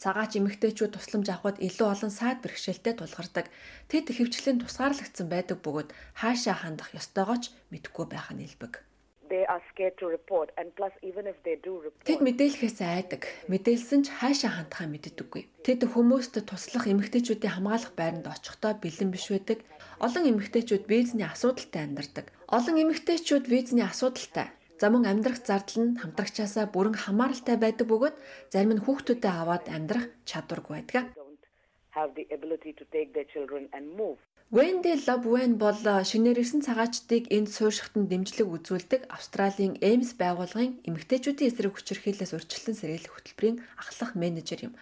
[0.00, 3.52] Цагаач эмэгтэйчүүд тусламж авахд илүү олон саад бэрхшээлтэй тулгардаг.
[3.92, 8.80] Тэд хөвчлэн тусгаарлагдсан байдаг бөгөөд хаашаа хандах ёстойгоо ч мэдэхгүй байх нь илбэг
[12.02, 13.22] Тэд мэдээлэхээс айдаг.
[13.46, 15.62] Мэдээлсэн ч хаашаа хандхаа мэддэггүй.
[15.62, 19.62] Тэд хүмүүст туслах эмэгтэйчүүдийн хамгаалах байранд очихдоо бэлэн биш байдаг.
[20.02, 22.26] Олон эмэгтэйчүүд визний асуудалтай амьдардаг.
[22.50, 24.48] Олон эмэгтэйчүүд визний асуудалтай
[24.80, 28.16] За мөн амьдрах зардал нь хамтрагчаасаа бүрэн хамааралтай байдаг бөгөөд
[28.48, 31.04] зарим нь хүүхдүүдэд аваад амьдрах чадваргүй байдаг.
[34.56, 35.78] Wendy Lobwen бол
[36.10, 43.14] шинээр ирсэн цагаачдыг энд суурьшихтанд дэмжлэг үзүүлдэг Австралийн Ames байгууллагын эмэгтэйчүүдийн эсрэг хүчирхийллээс урьдчилан сэргийлэх
[43.14, 44.74] хөтөлбөрийн ахлах менежер юм.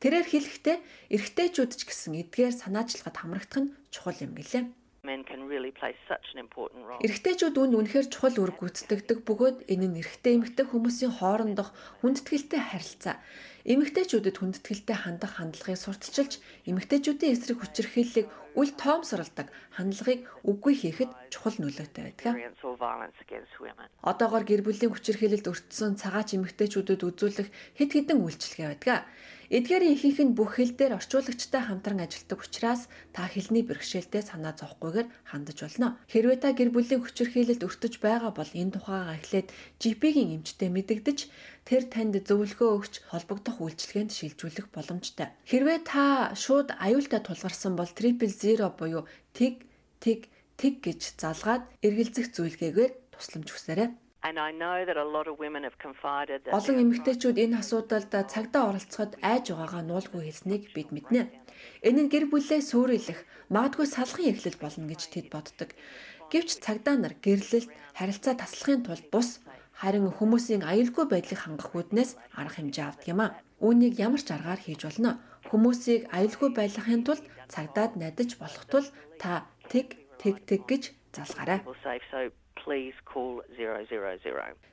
[0.00, 0.76] Тэрээр хэлэхдээ
[1.12, 4.64] эрэгтэйчүүд ч гэсэн эдгээр санаачлагад хамрагдах нь чухал юм гэлээ.
[5.02, 7.00] Men can really play such an important role.
[7.00, 11.72] Эрэгтэйчүүд үн үнэхээр чухал үр гүйцэтгэдэг бөгөөд энэ нь эрэгтэй эмэгтэй хүмүүсийн хоорондох
[12.04, 13.16] хүндэтгэлтэй харилцаа
[13.64, 22.04] эмэгтэйчүүдэд хүндэтгэлтэй хандах хандлагыг сурталчилж эмэгтэйчүүдийн эсрэг хүчирхийллийг үл тоомсорлдог хандлагыг үгүй хийхэд чухал нөлөөтэй
[22.08, 22.34] байдаг.
[24.00, 29.04] Одоогоор гэр бүлийн хүчирхийлэлд өртсөн цагаач эмэгтэйчүүдэд үзүүлэх хэд хэдэн үйлчилгээ байдаг.
[29.50, 35.10] Эдгээрийн ихэнх нь бүх хил дээр орчуулагчтай хамтран ажилладаг учраас та хэлний бэрхшээлтэй санаа зовхгүйгээр
[35.26, 35.98] хандаж болно.
[36.06, 39.50] Хэрвээ та гэр бүлийн хүчирхийлэлд өртөж байгаа бол энэ тухайгаа эхлээд
[39.82, 41.18] GP-ийн эмчтэй мэдэгдэж
[41.66, 45.34] тэр танд зөвлөгөө өгч холбогдох үйлчилгээнд шилжүүлэх боломжтой.
[45.50, 49.66] Хэрвээ та шууд аюултай тулгарсан бол triple zero буюу тэг
[49.98, 50.30] тэг
[50.62, 53.90] тэг гэж залгаад эргэлзэх зүйлгээгээр тусламж хүсээрэй.
[56.52, 61.32] Олон эмэгтэйчүүд энэ асуудалд цагдаа оролцоход айж байгаагаа нуулгүй хэлснийг бид мэднэ.
[61.88, 65.72] Энэ нь гэр бүлээ сүрэлэх, магадгүй салахын эхлэл болно гэж тэд боддог.
[66.28, 69.40] Гэвч цагдаа нар гэрлэлт, харилцаа таслахын тулд бус
[69.80, 73.40] харин хүмүүсийн аюулгүй байдлыг хангах үүднээс арга хэмжээ авдаг юм а.
[73.64, 75.16] Үүнийг ямар ч аргаар хийж болно.
[75.48, 81.64] Хүмүүсийг аюулгүй байлгахын тулд цагдаад найдаж болох тул та тэг тэг тэг гэж залгаарай
[82.64, 83.86] please call 000.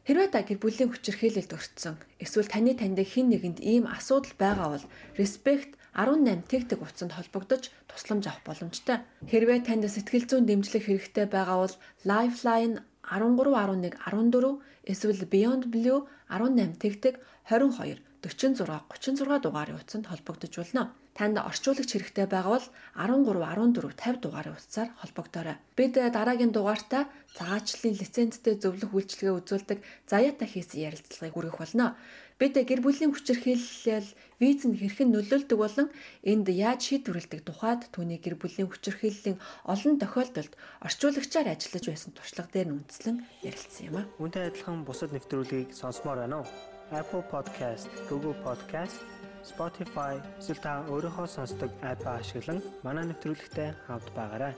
[0.08, 4.86] Хэрвээ та гэр бүлийн хүчирхийлэлд өртсөн эсвэл таны танд хэн нэгэнд ийм асуудал байгаа бол
[5.20, 9.02] respect 18 тэгтэг утсанд холбогдож тусламж авах боломжтой.
[9.26, 16.78] Хэрвээ танд сэтгэл зүйн дэмжлэг хэрэгтэй байгаа бол Lifeline 1311 14 эсвэл Beyond Blue 18
[16.78, 17.16] тэгтэг
[17.50, 20.84] 22 46 36 дугаарын утсанд холбогдож болно
[21.18, 25.58] танд орчуулагч хэрэгтэй байгаа бол 13 14 50 дугаарын утсаар холбогдоорой.
[25.74, 31.98] Бид дараагийн дугаартаа цагаачлалын лицензтэй зөвлөх үйлчилгээ үзүүлдэг Заяата хийсэн ярилцлагыг хүргэх болно.
[32.38, 35.90] Бид гэр бүлийн хүчирхийлэл визэнд хэрхэн нөлөөлдөг болон
[36.22, 40.54] энд яаж шийдвэрлэдэг тухайд түүний гэр бүлийн хүчирхийллийн олон тохиолдолд
[40.86, 44.10] орчуулагчаар ажиллаж байсан туршлага дээр нь үндэслэн ярилцсан юм а.
[44.22, 46.77] Үүнтэй адилхан бусад нэвтрүүлгийг сонсомоор байна уу?
[46.92, 49.04] Apple Podcast, Google Podcast
[49.48, 54.54] Spotify эсвэл та өөрийнхөө сонсдог апп ашиглан манай нэвтрүүлэгтэй хавд байгаарай.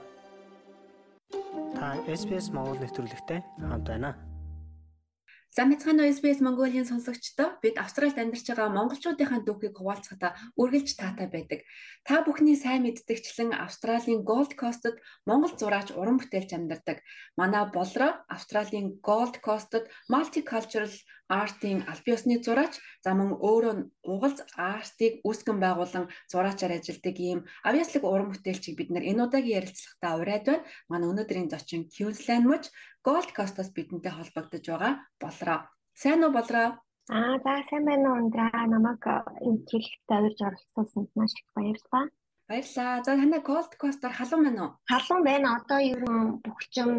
[1.78, 4.29] Та SBS Монгол нэвтрүүлэгтэй хамт байна.
[5.50, 11.60] Сайн мэцхан SBS Mongolia-ийн сонсогчдоо бид Австралид амьдарч байгаа монголчуудынхаа дүүхийг хуваалцахад үргэлж таатай байдаг.
[12.06, 17.02] Та бүхний сайн мэддэгчлэн Австралийн Gold Coast-д монгол зураач уран бүтээлч амьдардаг.
[17.40, 20.94] Манай болроо Австралийн Gold Coast-д Multicultural
[21.30, 28.02] артын аль биесны зураач за мөн өөрөө угалз артыг үүсгэн байгуулан зураачаар ажилладаг ийм авьяаслаг
[28.02, 30.66] уран бүтээлчийг бид нар энэ удаагийн ярилцлагатаа ураад байна.
[30.90, 32.68] Манай өнөөдрийн зочин Queensland мужи
[33.06, 35.58] Gold Coast-оос бидэнтэй холбогдож байгаа болроо.
[36.00, 36.68] Сайн уу болроо?
[37.08, 39.04] Аа за сайн байна уу ундраа намайг
[39.48, 42.04] энэ чиглэлд авирж оролцуулсанд маш их баярлалаа.
[42.48, 43.02] Баярлалаа.
[43.04, 44.72] За танай Gold Coast-оор халуун байна уу?
[44.90, 45.48] Халуун байна.
[45.56, 46.90] Одоо ер нь бүгчм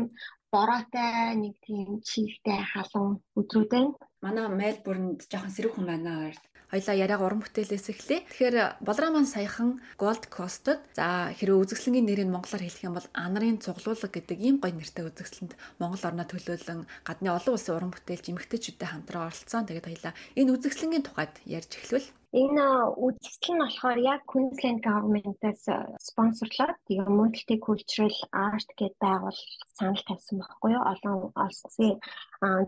[0.53, 6.37] бороотой нэг тийм чигтэй халуун өдрүүд байна манай Мельбурнд жоохон сэрэг хүн байна хоёр.
[6.71, 8.23] Хоёлаа яриаг уран бүтээлээс эхлэе.
[8.31, 13.59] Тэгэхээр болроо маань саяхан Gold Coast-д за хэрвээ үзэсгэлэнгийн нэрийг монголоор хэлэх юм бол Анарын
[13.59, 18.87] цуглуулга гэдэг ийм гоё нэртэй үзэсгэлэнд Монгол орноо төлөөлөн гадны олон улсын уран бүтээлч эмэгтэйчүүдтэй
[18.87, 19.67] хамтран оролцсон.
[19.67, 22.65] Тэгээд хоёлаа энэ үзэсгэлэнгийн тухайд ярьж эхлэвэл Энэ
[23.05, 25.67] үзэсгэлэн нь болохоор яг Queensland government-аас
[26.07, 29.39] спонсорлоод тэгээ Multicultural Art гэдэг байгуул
[29.75, 30.83] санал тавьсан байхгүй юу?
[30.91, 31.99] Олон улсын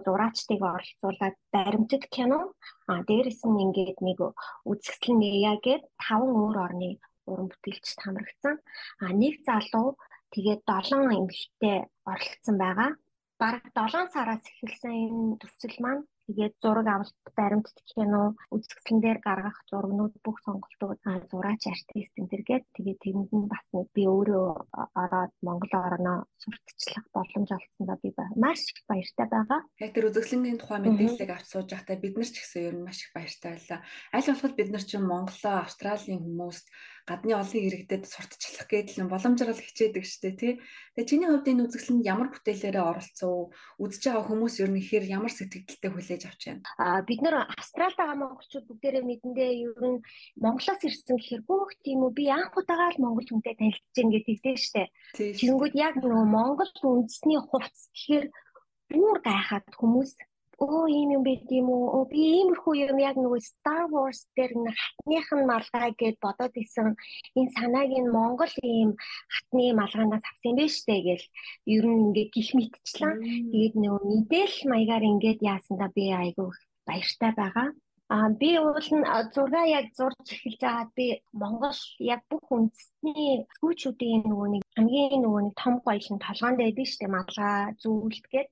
[0.04, 2.40] зураачдыг оролцуулаад баримтат кино
[2.92, 4.20] а дээрэс нь ингээд нэг
[4.68, 6.90] үзэсгэлэн нээя гэд таван өөр орны
[7.32, 8.56] уран бүтээлчд хамрагдсан.
[9.04, 9.96] А нэг залуу
[10.36, 11.78] тэгээд 7 эмэгтэй
[12.12, 12.92] оролцсон байгаа.
[13.40, 18.22] Бараг 7 сараас эхэлсэн энэ төсөл маань Тэгээд зураг авалт баримтат кино
[18.56, 21.00] үзэсгэлэн дээр гаргах зургнууд бүх сонголтууд
[21.32, 24.48] зураач артист энэ төргээд тэгээд тэрэнд нь бас нэг би өөрөө
[25.04, 28.10] ороод Монгол орноо сурталчлах боломж олгосондоо би
[28.40, 29.62] маш их баяртай байгаа.
[29.84, 33.00] Яг тэр үзэсгэлэнгийн тухай мэдээллийг авч сууж байхдаа бид нар ч гэсэн ер нь маш
[33.04, 33.80] их баяртай байлаа.
[34.16, 36.66] Аль болох бид нар ч Монголоо Австралийн хүмүүст
[37.04, 40.54] гадны олон иргэдэд сурталчлах гэдэл нь боломжрол хичээдэг штэ тий.
[40.96, 43.52] Тэгээ чиний хувьд энэ үзэсгэлэнд ямар бүтээлээрээ оролцов?
[43.84, 46.64] Үзэж байгаа хүмүүс ер нь ихээр ямар сэтгэлдэлтэй хүлээж авч байна?
[46.80, 50.00] Аа бид нар Австралид байгаа монголчууд бүгдээрээ мэдэндээ ер нь
[50.40, 54.38] Монголоос ирсэн гэхээр бүх тийм үү би анх удаага л монгол хүнтэй танилцж гин гэдэг
[54.44, 54.84] дээ штэ.
[55.20, 58.26] Тэгэнгүүт яг нөгөө монгол үндэсний хувцс гэхээр
[58.92, 60.12] бүр гайхаад хүмүүс
[60.62, 62.06] өө ийм юм байт юм уу?
[62.12, 66.94] Би иймэрхүү юм яг нөгөө Star Wars дээр нэг хатных нь малгай гэд бодоод исэн.
[67.40, 68.90] Энэ санааг нь Монгол ийм
[69.34, 71.26] хатны малгаанаас авсан байна штэ гэл.
[71.76, 73.14] Ер нь ингээ гих мэдчлээ
[73.52, 76.50] тэгээд нөгөө мэдээлэл маягаар ингээд яасандаа би айгүй
[76.88, 77.68] баяртай байгаа
[78.12, 81.06] Аа би уул нь зураг яг зурж эхэлж байгаад би
[81.42, 81.80] Монгол
[82.14, 87.74] яг бүх үндэсний сүүчүүдийн нөгөө нэг хамгийн нөгөө нэг том гоёлын толгоонд байдаг штеп малгай
[87.82, 88.50] зүйлт гээд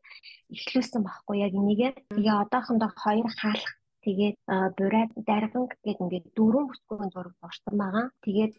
[0.56, 1.92] эхлүүлсэн байхгүй яг энийгээ.
[2.16, 4.38] Тэгээ одоохондоо хоёр хаалх Тэгээд
[4.78, 8.06] бурайд дарган гэдэг ингээд дөрвөн бүсгүйн зураг зурсан байгаа.
[8.26, 8.58] Тэгээд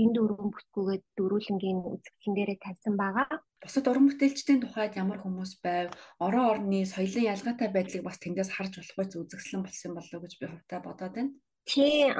[0.00, 3.26] энэ дөрвөн бүсгүйгээ дөрүүлэнгийн үзэсгэлэн дээрээ тавьсан байгаа.
[3.64, 5.88] Бусад уран бүтээлчдийн тухайд ямар хүмүүс байв?
[6.22, 10.32] Орон орны соёлын ялгаатай байдлыг бас тэндээс харж болох үз үзэсгэлэн болсон болов уу гэж
[10.38, 11.32] би хувьдаа бодоод байна.
[11.64, 12.12] Тий,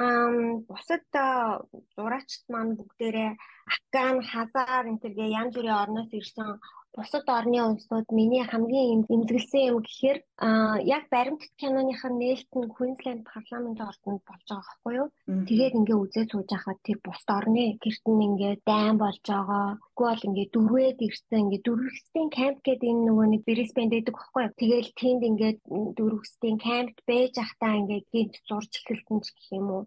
[0.67, 1.05] бусад
[1.93, 3.31] зураачд маань бүгдээрээ
[3.73, 6.49] Афган, Хазар энэ төргээ янз бүрийн орноос ирсэн
[6.95, 10.19] бусад орны улсууд миний хамгийн эмзэглсэн юм гэхээр
[10.95, 15.07] яг баримтат киноныхын нээлт нь Queensland парламент ордонд болж байгаа байхгүй юу.
[15.47, 19.67] Тэгээд ингээ үзээ сууж байхад тэр бусад орны гэрт нь ингээ дайн болж байгаа.
[19.97, 24.59] Тэгвэл ингээ дөрвөөд ирсэн ингээ дөрвөстэй камп гэдэг энэ нөгөө нэг Brisbane дэдэг байхгүй юу.
[24.61, 25.53] Тэгэл тэнд ингээ
[25.97, 29.83] дөрвөстэй кампт байж ахтаа ингээ гинт зурж эхэлсэн ч гэх юм уу.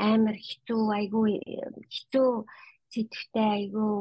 [0.00, 1.30] Амар хэцүү айгүй
[1.92, 2.30] хэцүү
[2.96, 3.92] сэтгэвтэй айгүй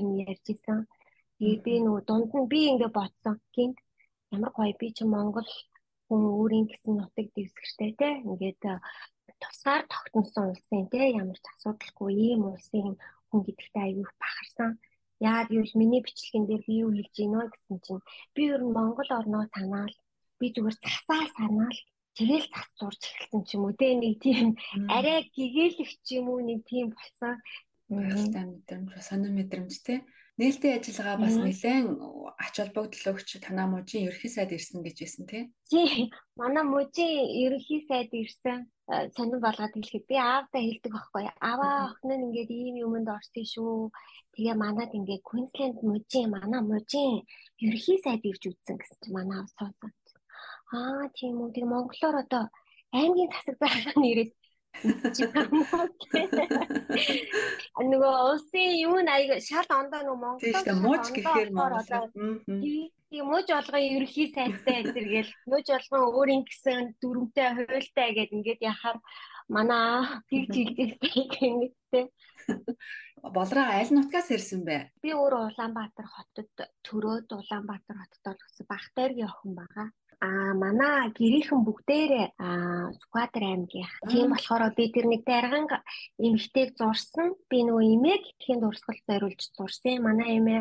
[0.00, 0.88] юм ярьж исэн.
[1.36, 3.36] Тэгээд би нөгөө дунд нь би ингээ бодсон.
[3.54, 3.78] Гинт
[4.34, 5.50] ямар гоё би чи Монгол
[6.06, 8.08] хүн өөрийн гэсэн нутаг дэвсгэртэй те.
[8.28, 8.60] Ингээд
[9.42, 12.96] тусгаар тогтносон улсын те ямар ч асуудалгүй ийм улсын
[13.28, 14.70] хүн гэдэгтээ аягүй бахарсан.
[15.28, 18.02] Яагаад гэвэл миний бичлэгэн дээр би юу хэлж гинөө гэсэн чинь
[18.34, 19.94] би ер нь Монгол орноо санаал
[20.38, 21.78] би зүгээр засаа санаал
[22.18, 22.46] тэгэл
[22.78, 24.46] зурж эхэлсэн ч юм уу те нэг тийм
[24.96, 27.34] арай гэгээлэх ч юм уу нэг тийм болсон.
[27.92, 29.94] Баяртай мэдрэмж, сонир мэдрэмж те
[30.40, 31.86] нээлттэй ажиллагаа бас нэлээд
[32.44, 35.42] ач холбогдол өгч танаа мужийн ерхий сайд ирсэн гэж байсан тий.
[35.68, 36.08] Тий.
[36.40, 41.24] Манай мужийн ерхий сайд ирсэн э, сонир болгоод хэлэхэд би аавдаа хэлдэг байхгүй.
[41.36, 43.92] Аваа охин нь ингээд ийм юмд орсон шүү.
[44.32, 47.28] Тэгээ манад ингээд Queensland мужийн манай мужийн
[47.68, 49.92] ерхий сайд ирж үзсэн гэсэн чинь манай аав суусан.
[50.72, 51.54] Аа тийм үү.
[51.54, 52.44] Тэг монголоор одоо
[52.96, 54.32] аймгийн засаг байгууллага нэрээд
[57.92, 62.08] Нөгөө улсын юу аяг шал ондоо нөгөө Монгол тийм мууч гэхээр Монгол.
[63.12, 68.98] Тийм мууч болгон ерөхий сайтай зэрэгэл мууч болгон өөрийн гэсэн дүрмтэй хуйлтай гэд ингээд яхаар
[69.52, 72.04] манай тэг жилдээ гэнэттэй.
[73.36, 74.76] Болроо аль нутгаас ирсэн бэ?
[75.04, 76.50] Би өөр Улаанбаатар хотод
[76.86, 79.88] төрөөд Улаанбаатар хотод олгосон Бахтайргийн охин байгаа.
[80.26, 80.28] А
[80.62, 82.26] манай гэрийнхэн бүгдээрээ
[82.98, 83.90] Сүхбаатар аймгийн.
[84.10, 85.66] Тийм болохоор би тэр нэг дарган
[86.26, 87.28] эмэгтэйг зурсан.
[87.50, 89.98] Би нөгөө эмээг итгэхийн дурсгал зориулж зурсан.
[90.06, 90.60] Манай эмээ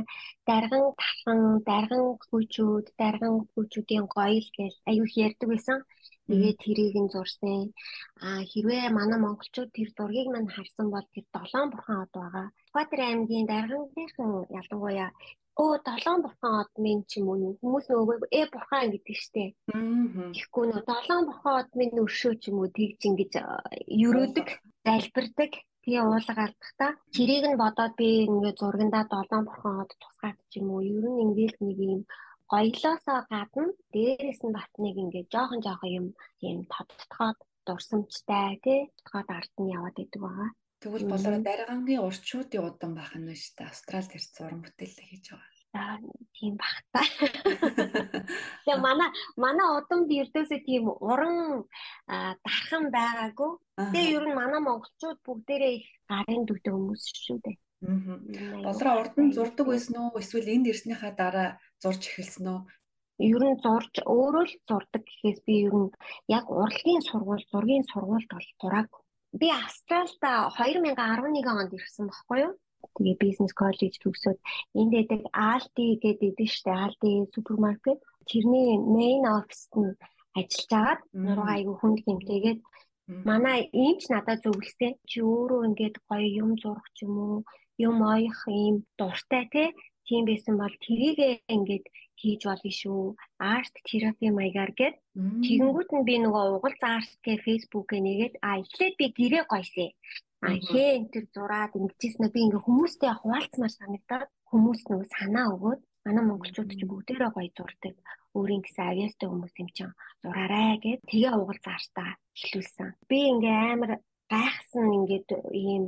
[0.49, 5.77] дарган талхан, дарган хүүчүүд, дарган хүүчүүдийн гоёл гэж аюу их ярьдаг байсан.
[6.25, 7.61] Тэгээд тэрийг нь зурсан.
[8.25, 12.47] А хэрвээ манай монголчууд тэр зургийг мань харсан бол тэр долоон бурхан од байгаа.
[12.65, 15.09] Сүхбаатар аймгийн даргангийнхан ялангуяа
[15.59, 19.53] Оо долоон бурхан одмын ч юм уу хүмүүс нөгөө э бурхан гэдэг штеп.
[20.35, 23.33] Тэгэхгүй нөгөө долоон бурхан одмын өршөө ч юм уу тэгж ингэж
[24.05, 24.47] ерөөдөг,
[24.87, 25.51] залбирдаг.
[25.81, 30.67] Тэгээ уулга алдахта чирийг нь бодоод би ингээд зургандаа долоон бурхан од тусгаад ч юм
[30.71, 32.01] уу ер нь ингээд нэг юм
[32.51, 36.07] гоёлоосоо гадна дээрээс нь бас нэг ингээд жоохон жоохон юм
[36.39, 40.49] тийм тодтогоод дурсамжтай тий тодтогоод ард нь яваад идэг байгаа.
[40.81, 43.69] Тэгвэл болоо даригангийн урчуудын удан байх нь шүү дээ.
[43.69, 45.51] Австралид ирсэн уран бүтээлээ хийж байгаа.
[45.77, 45.95] Аа
[46.35, 46.99] тийм бах та.
[48.65, 51.69] Тэгээ манай манай удамд ердөөсөө тийм уран
[52.09, 53.51] дархан байгаагүй.
[53.93, 57.57] Тэгээ ер нь манай монголчууд бүгдээрээ их гарын дүүтэй хүмүүс шүү дээ.
[57.85, 58.65] Аа.
[58.65, 60.17] Болроо урд нь зурдаг байсан уу?
[60.17, 62.61] Эсвэл энд ирснийхаа дараа зурж эхэлсэн үү?
[63.31, 65.93] Ер нь зурж өөрөө л зурдаг гэхээс би ер нь
[66.37, 69.00] яг урлагийн сургууль, зургийн сургуульд бол зураагүй
[69.39, 72.53] би Австралид 2011 онд ирсэн баггүй юу?
[72.95, 74.39] Тэгээ бизнес коллеж төгсөөд
[74.79, 76.71] энд дэдэг Aldi гэдэг штэ.
[76.85, 77.99] Aldi супермаркет.
[78.29, 79.95] Тэрний main office нь
[80.39, 82.59] ажиллаж агаад нуруу айгүй хүнд гэмтээгээд
[83.27, 87.37] манай иймч надад зөвлөсөн чи өөрөө ингээд гоё юм зурх ч юм уу
[87.87, 89.63] юм оёх ийм дуртай те
[90.07, 91.85] тийм байсан бол тэрийгээ ингээд
[92.21, 93.03] хийж болно шүү.
[93.55, 94.95] Арт терапи маягаар гээд
[95.45, 99.89] тэгэнгүүт нь би нөгөө угал заарт гэ фэйсбүүкээ нэгээд а эхлээд би гэрээ гойсээ.
[100.45, 105.81] А хээ энэ төр зураад ингэжсэн би ингээ хүмүүстэй хуваалцмаар санагдаад хүмүүс нөгөө санаа өгөөд
[106.05, 107.95] манай монголчууд ч бүгдээрээ гоё зурдаг.
[108.37, 112.89] Өөрийн гэсэн авьяастай хүмүүс юм чинь зураарай гэд тэгээ угал заартаа эхлүүлсэн.
[113.09, 113.91] Би ингээ амар
[114.33, 115.83] гайхсан ингээд ийм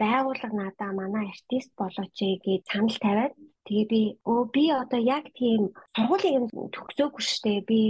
[0.00, 3.32] байгууллага надаа манай артист болооч гэж санал тавиад
[3.66, 4.02] тэгээ би
[4.32, 5.62] өө би одоо яг тийм
[5.94, 7.80] сургуулийн юм төгсөөгүй штэ би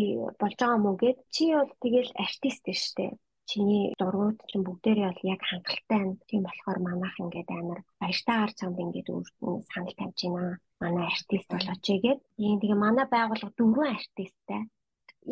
[0.40, 3.06] болж байгаа мó гэд чи бол тэгэл артист штэ
[3.50, 6.14] чиний зургууд чинь бүгдээрээ бол яг хангалттай байна.
[6.28, 10.54] Тийм болохоор манайх ингээд амар баяртай гарч чамд ингээд өөртөө санал тавьж байна.
[10.82, 14.62] Манай артист болооч гэгээд ийм тэгээ манай байгууллага дөрвөн артисттай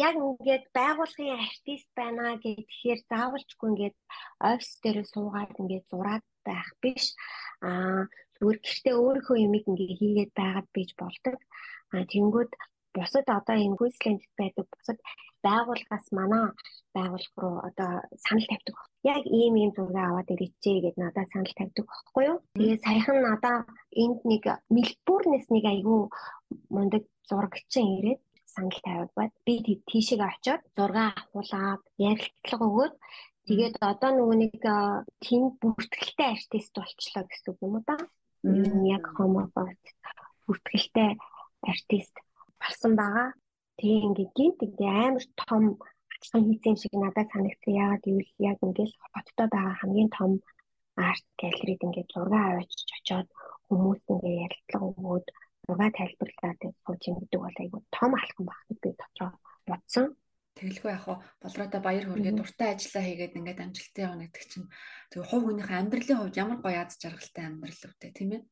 [0.07, 3.97] яг ингээд байгуулгын артист байна гэхээр заавалчгүй ингээд
[4.51, 7.05] офис дээр суугаад ингээд зураад байх биш.
[7.67, 8.07] Аа
[8.41, 11.37] зүгээр гэртээ өөрийнхөө юмыг ингээд хийгээд байгаад бийж болдог.
[11.95, 12.51] Аа тэнгүүд
[12.95, 14.99] бусад одоо энэ Queensland байдаг бусад
[15.47, 16.47] байгууллагаас манай
[16.97, 17.91] байгууллага руу одоо
[18.25, 18.77] санал тавьдаг.
[19.15, 22.39] Яг ийм ийм зураг аваад ирээчээ гэд надад санал тавьдаг байхгүй юу?
[22.57, 23.57] Тэгээ саяхан надаа
[24.03, 26.01] энд нэг Мельбурнээс нэг айгүй
[26.75, 28.21] мундаг зурагчин ирээд
[28.55, 29.55] санал тавиад бат би
[29.89, 32.95] тийшээ очиод зураг авахуулаад ярилцлага өгөөд
[33.49, 34.55] тэгээд одоо нөгөө нэг
[35.25, 37.97] тийм бүртгэлтэй артист болчлоо гэсэн юм уу да?
[38.43, 39.69] Яг хомофоб
[40.45, 41.11] бүртгэлтэй
[41.73, 42.15] артист
[42.61, 43.29] болсон байгаа.
[43.79, 45.65] Тэгээ ингээд гинт амар том
[46.15, 47.73] ачлан хийсэн шиг надад санагдсан.
[47.83, 50.31] Яагаад гэвэл яг ингээд хоттой байгаа хамгийн том
[51.09, 53.29] арт галерейд ингээд зураг аваач очоод
[53.69, 55.27] хүмүүс ингээд ярилцлага өгөөд
[55.67, 59.31] зураг тайлбарлаад сууж юм гэдэг бол айгүй том алхам багт би дотроо
[59.69, 60.07] бодсон.
[60.59, 61.07] Тэгэлгүй яг
[61.43, 64.69] болроодо баяр хүргээ дуртай ажиллаа хийгээд ингээд амжилттай явна гэдэг чинь
[65.11, 68.43] тэг хувь хүнийхээ амьдралын хувьд ямар гоё аз жаргалтай амьдрал өвтэй тийм ээ.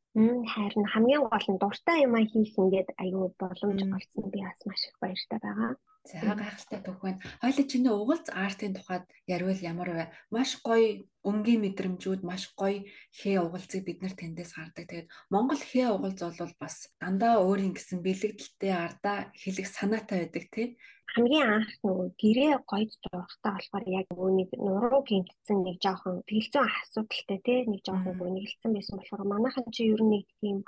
[0.52, 4.96] Харин хамгийн гол нь дуртай юм хийх ингээд аюу боломж олцсон би бас маш их
[5.02, 5.74] баяртай байгаа.
[6.08, 7.20] За гайхалтай түүх байна.
[7.42, 10.04] Хойло чиний угалц артын тухайд ярил ямар вэ?
[10.32, 14.88] Маш гоё өнгийн мэдрэмжүүд, маш гоё хээ угалцыг бид нар тэндээс гардаг.
[14.88, 20.66] Тэгээд Монгол хээ угалц бол бас дандаа өөрийн гэсэн бэлэгдэлтэй ардаа хэлэх санаатай байдаг тий
[21.14, 26.64] хамгийн анх нөгөө гэрээ гойд зурхтаа болохоор яг нөгөө нэг нуруу гинтсэн нэг жоохон тэлцэн
[26.68, 30.58] асуудалтай тий нэг жоохон нөгөө нэгэлсэн байсан болохоор манайхан чи ер нь нэг тийм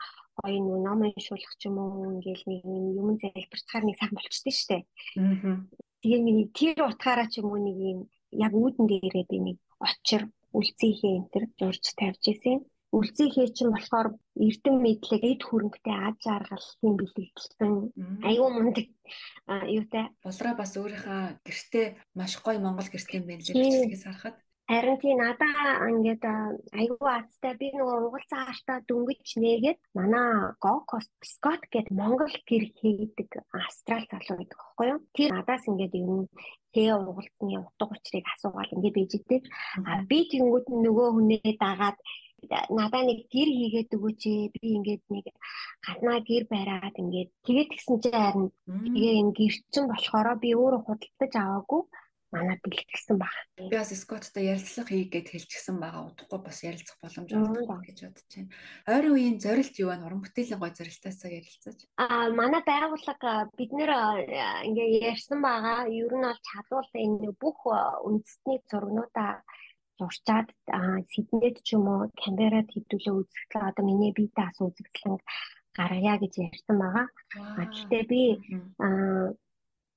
[0.41, 2.61] гоё нөгөө ном уншуулах ч юм уу ингээл нэг
[3.01, 4.79] юм залбирцахаар нэг сайн болчтой штэ.
[5.21, 5.61] Аа.
[6.01, 7.99] Тэгээ миний тэр утгаараа ч юм уу нэг юм
[8.47, 10.23] яг үүдэн дээрээ би нэг очир
[10.57, 12.59] үлцийнхээ энэ төр зурж тавьж исэн
[12.91, 17.73] үлцийнхээ чинь болохоор эрдэм мэдлэг эд хөрөнгөтэй аж аргалын бэлгэлсэн
[18.27, 18.87] аюу мундаг.
[19.79, 21.87] Юутай болроо бас өөрийнхөө гэртээ
[22.19, 24.37] маш гоё монгол гэртээ бэлгэлж бичлэгээс харахад.
[24.71, 26.23] Харин тий надаа ингээд
[26.79, 33.31] айгүй азтай би нөгөө угалцаа артаа дөнгөж нээгээд манай Гокос Скот гэдэг Монгол гэр хийдэг
[33.51, 35.01] австрал залуу байдаг байхгүй юу?
[35.11, 36.31] Тэр надаас ингээд ер нь
[36.71, 39.41] тэгээ угалцны утга учирыг асуугаад ингээд бийжтэй.
[39.91, 41.99] А би тэнгууд нөгөө хүнээ дагаад
[42.79, 44.23] надаа нэг гэр хийгээд өгөөч
[44.55, 45.27] би ингээд нэг
[45.87, 50.81] гаднаа гэр бариад ингээд тэгээд гисэн чи харин тэгээ энэ гэр чин болохоро би өөрөө
[50.85, 51.83] худалдаж аваагүй
[52.31, 53.35] манай бэлтгэсэн баг.
[53.59, 56.15] Би бас Скотттой ярилцлага хийгээд хэлчихсэн байгаа.
[56.15, 58.55] Удахгүй бас ярилцах боломж олгох гэж бодож байна.
[58.87, 59.99] Ойрын үеийн зорилт юу вэ?
[60.07, 61.79] Уран бүтээлийн гой зорилтоосоо ярилцаж.
[61.99, 63.91] Аа манай байгууллага бид нэр
[64.67, 65.91] ингээ ярьсан байгаа.
[65.91, 67.59] Ер нь бол чадвал энэ бүх
[68.07, 69.43] үндэсний зургнуудаа
[70.01, 70.49] зурчаад
[71.13, 75.17] Сиднейд ч юм уу Камберад хэвдүүлээ үзэгдлээ одоо миний биетээ ас үзэгдлэн
[75.77, 77.07] гаргая гэж ярьсан байгаа.
[77.61, 78.23] А гэхдээ би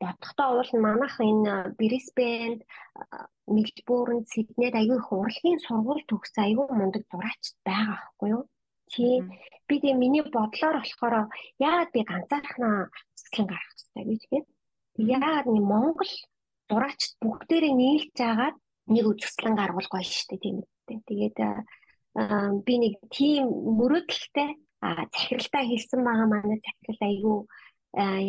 [0.04, 2.60] бодохдоо уул манайх энэ Брисбенд
[3.56, 8.44] Мельбурн Сиднейд аягүй их урлагийн сургууль төгссөн аягүй мундаг зураач байгаа байхгүй юу?
[8.92, 9.16] Тий.
[9.68, 11.16] Би тэгээ миний бодлоор болохоор
[11.68, 12.78] яагаад би ганцаархнаа
[13.18, 14.48] цэцлэн гаргах хэрэгтэй гэж тэгээд
[15.16, 16.14] яагаад нэг Монгол
[16.70, 18.58] зураачд бүгдээрээ нийлж агаад
[18.88, 21.00] нэг үзэсгэлэн гаргуул гоё штэ тийм үү.
[21.08, 21.38] Тэгээд
[22.68, 23.48] би нэг тийм
[23.80, 24.50] мөрөөдөлтэй
[25.14, 27.38] захиралтай хэлсэн байгаа манай захирал айгүй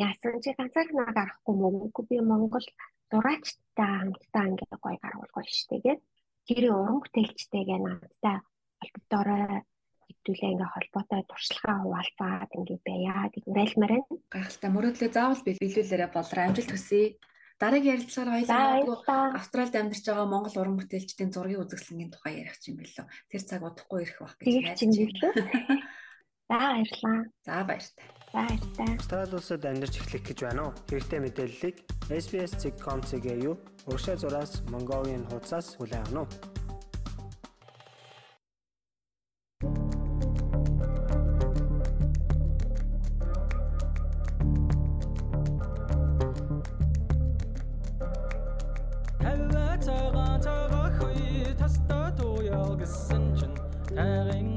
[0.06, 2.66] яасан чи ганцаархнаа гарахгүй мөн үгүй би Монгол
[3.10, 6.00] зураачтай хамтдаа ингээ гоё гаргуул гоё штэ гээд
[6.46, 8.36] тэр уран бүтээлчтэйгээ надтай
[8.80, 9.64] холбогдорой
[10.06, 14.20] хэвдүүлээ ингээ холбоотой туршлагаа хуваалцаад ингээ байя гэж уриалмаар байна.
[14.34, 17.16] Гайхалтай мөрөөдлөө заавал биелүүлээрэ болор амжилт хүсье.
[17.64, 23.06] Дараагийн ярилцлагаар хоёулаа Австралид амьдарч байгаа Монгол уран бүтээлчдийн зургийн үзэсгэлэнгийн тухай ярих юм билүү.
[23.32, 24.52] Тэр цаг удахгүй ирэх байх гэж
[24.84, 25.80] байна.
[26.50, 27.24] За баярлалаа.
[27.46, 28.06] За баяртай.
[28.36, 28.88] Баяртай.
[29.00, 30.76] Австрали улсад амьдарч эхлэх гэж байна уу?
[30.92, 31.76] Хэрэгтэй мэдээллийг
[32.12, 33.56] SBS.com.cg юу?
[33.88, 36.63] Уршаа зураас Mongolian хуудасаас хүлээн авах нь.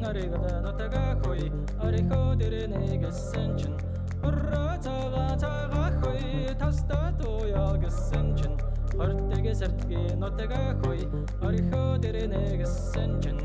[0.10, 1.52] Оригод нутага хой
[1.84, 3.74] орихо дэрнэ гэсэн чин
[4.24, 8.54] хурра цага цага хой таста туя гэсэн чин
[8.96, 11.02] хортгэ сэртгэ нутага хой
[11.48, 13.38] орихо дэрнэ гэсэн чин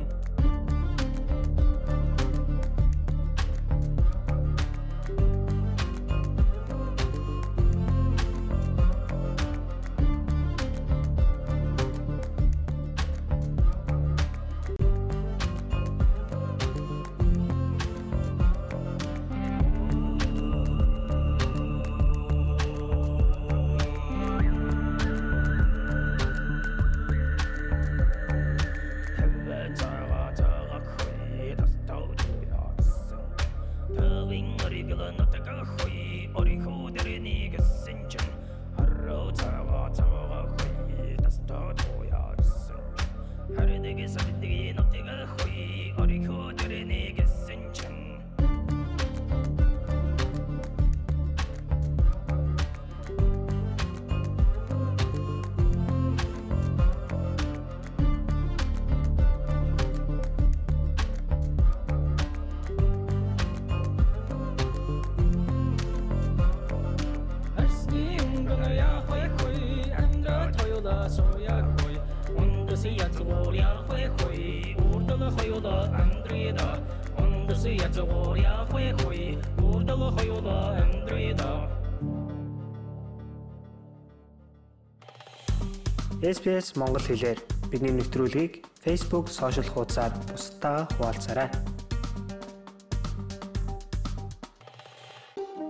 [86.42, 87.38] SBS Монгол хэлээр
[87.70, 91.46] бидний нэвтрүүлгийг Facebook сошиал хуудасаар бусдаа хуваалцаарай.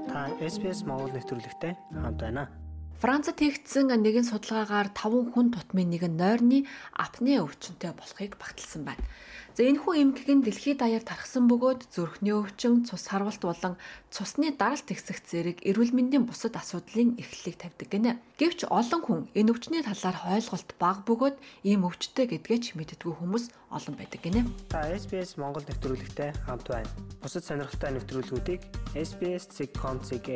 [0.09, 2.49] Та SBS Монгол нэвтрүүлэгтэй хамт байна.
[2.97, 6.65] Францад хийгдсэн нэгэн судалгаагаар 5 хүн тутмын нэг нь нойрны
[6.97, 9.05] апне өвчнөд болохыг багталсан байна.
[9.53, 13.77] За энэ хүү эмгэг нь дэлхийд даяар тархсан бөгөөд зүрхний өвчин, цус харвалт болон
[14.09, 18.17] цусны даралт ихсэх зэрэг эрүүл мэндийн бусад асуудлын эхлэлийг тавьдаг гинэ.
[18.41, 21.37] Гэвч олон хүн энэ өвчний талаар ойлголт бага бөгөөд
[21.69, 24.49] ийм өвчтэй гэдгээч мэддэггүй хүмүүс олон байдаг гинэ.
[24.73, 26.89] Та SBS Монгол нэвтрүүлэгтэй хамт байна.
[27.21, 28.61] Бусад сонирхолтой нэвтрүүлгүүдийг
[28.97, 30.29] SBS.com.cg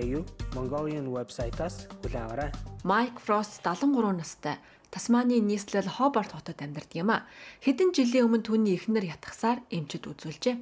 [0.52, 2.52] Mongolian вебсайтаас аваарай.
[2.84, 4.60] Майк Фрост 73 настай
[4.90, 7.26] Тасманы нийслэл Хобарт хотод амьдардаг юм а.
[7.64, 10.56] Хэдэн жилийн өмнө түүний эхнэр ятгахсаар эмчид үзүүлжээ.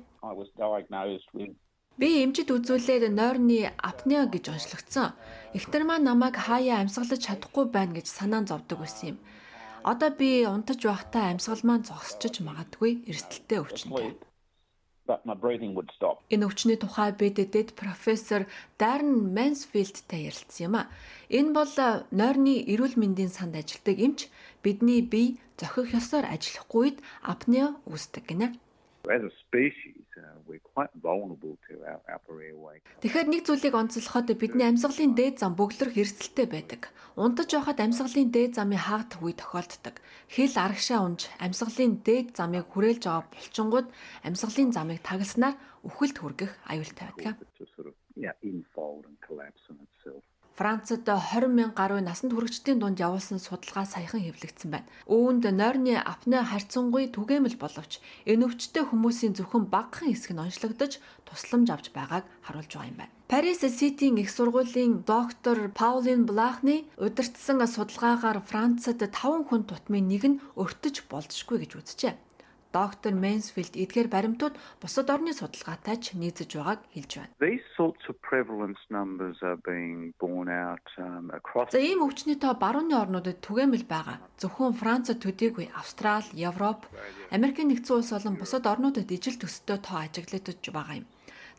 [1.95, 5.14] Би эмчид үзүүлээд нойрны апнеа гэж онцлогдсон.
[5.55, 9.18] Эхнэр маань намайг хаяа амьсгалж чадахгүй байна гэж санаан зовдөг байсан юм.
[9.87, 14.18] Одоо би унтаж байхдаа амьсгал маань зогсчиж магадгүй эрсдэлтэй өвчнөд.
[15.07, 16.24] But my breathing would stop.
[16.30, 18.46] Энэ өвчний тухай BDD профессор
[18.78, 20.88] Darren Mansfield-тай ярилцсан юм а.
[21.28, 21.74] Энэ бол
[22.11, 24.20] нойрны эрүүл мэндийн санд ажилладаг эмч
[24.64, 28.57] бидний бие зохих ёсоор ажиллахгүй үед апнеа үүсдэг гинэ.
[29.05, 30.03] As a species,
[30.47, 32.78] we're quite vulnerable to our upper airway.
[33.01, 36.82] Тэгэхээр нэг зүйлийг онцлоход бидний амьсгалын дээд зам бөглөрөх эрсдэлтэй байдаг.
[37.16, 39.97] Унтаж байхад амьсгалын дээд замын хаагдах үе тохиолддог.
[40.28, 43.88] Хэл арагшаа унж амьсгалын дээд замыг хүрээлж байгаа булчингууд
[44.26, 47.38] амьсгалын замыг тагалснаар үхэлд хүргэх аюултай байдаг.
[48.14, 50.22] Yeah, infold and collapse on itself.
[50.55, 54.86] Францад 20 мянга гаруй насанд хүрэгчдийн дунд явуулсан судалгаа саяхан хэвлэгдсэн байна.
[55.11, 57.98] Үүнд нойрны апне харьцангуй түгээмэл боловч
[58.30, 63.14] энэ өвчтөе хүмүүсийн зөвхөн багахан хэсэг нь онцлогдож тусламж авч байгааг харуулж байгаа юм байна.
[63.26, 70.40] Парис Ситийн их сургуулийн доктор Паулин Блахны удирдсан судалгаагаар Францад 5 хүн тутмын нэг нь
[70.55, 72.14] өртөж болзошгүй гэж үзжээ.
[72.75, 77.33] Доктор Мэнсфилд эдгээр баримтууд бусад орны судалгаатай ч нийцэж байгааг хэлж байна.
[77.39, 82.59] These sorts of prevalence numbers are being borne out um, across За ийм өвчний тоо
[82.59, 84.18] барууны орнуудад түгээмэл байгаа.
[84.43, 86.91] Зөвхөн Францад төдийгүй Австрали, Европ,
[87.31, 91.07] Америкийн нэгдсэн улс болон бусад орнуудад ижил төстэй тоо ажиглагдаж байгаа юм.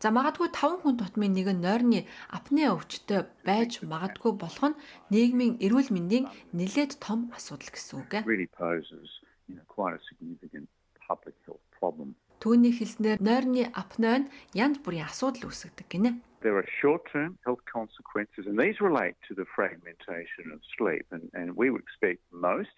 [0.04, 4.80] За магадгүй 5 хүн тутмын нэг нь нойрны апне өвчтөй байж магадгүй болох нь
[5.16, 8.12] нийгмийн эрүүл мэндийн нэлээд том асуудал гэсэн үг.
[8.28, 9.08] really poses
[9.48, 10.68] you know, quite a significant
[11.08, 12.16] public health problem.
[12.44, 16.12] Түүний хэлснээр нойрны апне нь янз бүрийн асуудал үүсгдэг гинэ.
[16.46, 21.58] There are short-term health consequences, and these relate to the fragmentation of sleep, and, and
[21.58, 22.76] we would expect most.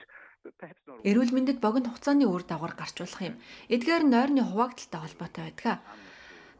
[1.03, 3.35] Эрүүл мэндэд богино хугацааны үр дагавар гарч болох юм.
[3.67, 5.83] Эдгээр нойрны хуваагдaltaй холбоотой байдаг.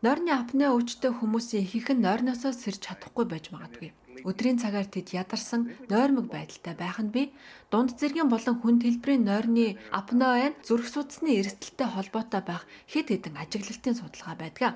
[0.04, 3.96] Нойрны апне өвчтөй хүмүүсийн ихэнх нь нойрноосоо сэрж чадахгүй байж магадгүй.
[4.24, 7.24] Өдрийн цагаар тэд ядарсан нойрмог байдалтай байх нь би
[7.70, 13.96] дунд зэргийн болон хүнд хэлбэрийн нойрны апноэ зүрх судасны эрсдэлтэй холбоотой байх хэд хэдэн ажиглалтын
[13.98, 14.74] судалгаа байдаг.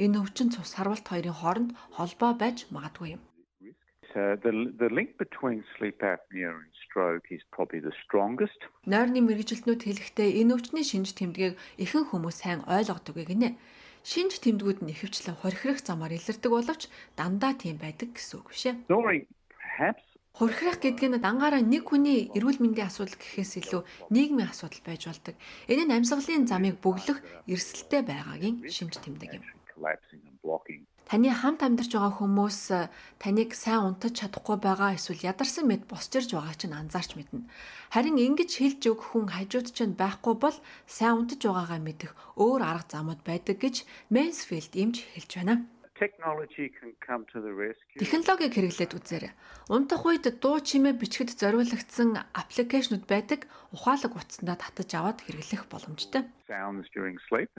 [0.00, 3.22] Энэ өвчин цус харвалт хоёрын хооронд холбоо байж магадгүй юм.
[4.10, 4.50] Uh, the,
[4.82, 8.58] the link between sleep apnea and stroke is probably the strongest.
[8.82, 13.54] Нойрны мэрэгжилтнүүд хэлэхдээ энэ өвчний шинж тэмдгийг ихэнх хүмүүс сайн ойлгодог гинэ.
[14.00, 16.88] Шинж тэмдгүүд нь ихэвчлэн хорхирох замаар илэрдэг боловч
[17.18, 18.48] дандаа тийм байдаг гэсэн үг.
[18.56, 23.82] Snoring perhaps Хорхирох гэдэг нь дангаараа нэг хүний эрүүл мэндийн асуудал гэхээс илүү
[24.14, 25.34] нийгмийн асуудал байж болдог.
[25.68, 27.18] Энэ нь амьсгалын замыг бөглөх
[27.50, 29.44] эрсдэлтэй байгаагийн шинж тэмдэг юм.
[31.10, 32.86] Таны хамт амьдарч байгаа хүмүүс э,
[33.18, 37.50] таныг сайн унтаж чадахгүй байгаа эсвэл ядарсан мэд босчирж байгааг чинь анзаарч мэднэ.
[37.90, 40.54] Харин ингэж хэлж өгөх хүн хажууд чинь байхгүй бол
[40.86, 43.82] сайн унтаж байгаагаа мэдэх өөр арга замууд байдаг гэж
[44.14, 45.66] Mansfield эмч хэлж байна.
[48.00, 49.32] Технологиг хэрэглээд үзээрэй.
[49.68, 53.44] Унтах үед дуу чимээ бичгэд зориулагдсан аппликейшнуд байдаг.
[53.76, 56.24] Ухаалаг утсандаа татаж аваад хэрэглэх боломжтой.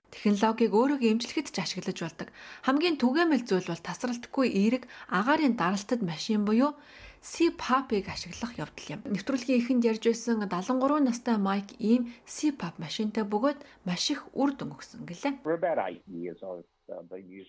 [0.10, 2.30] Технологиг өөрийгөө эмчлэхэд ч ашиглаж болдог.
[2.66, 6.74] Хамгийн түгээмэл зүйл бол тасралтгүй эерэг агаарын даралтад машин буюу
[7.22, 9.02] C-pop-ыг ашиглах явдал юм.
[9.06, 14.74] Нэвтрүүлгийн эхэнд ярьж байсан 73 настай Майк ийм C-pop машинтай бөгөөд маш их үр дүн
[14.74, 15.38] өгсөн гэлээ.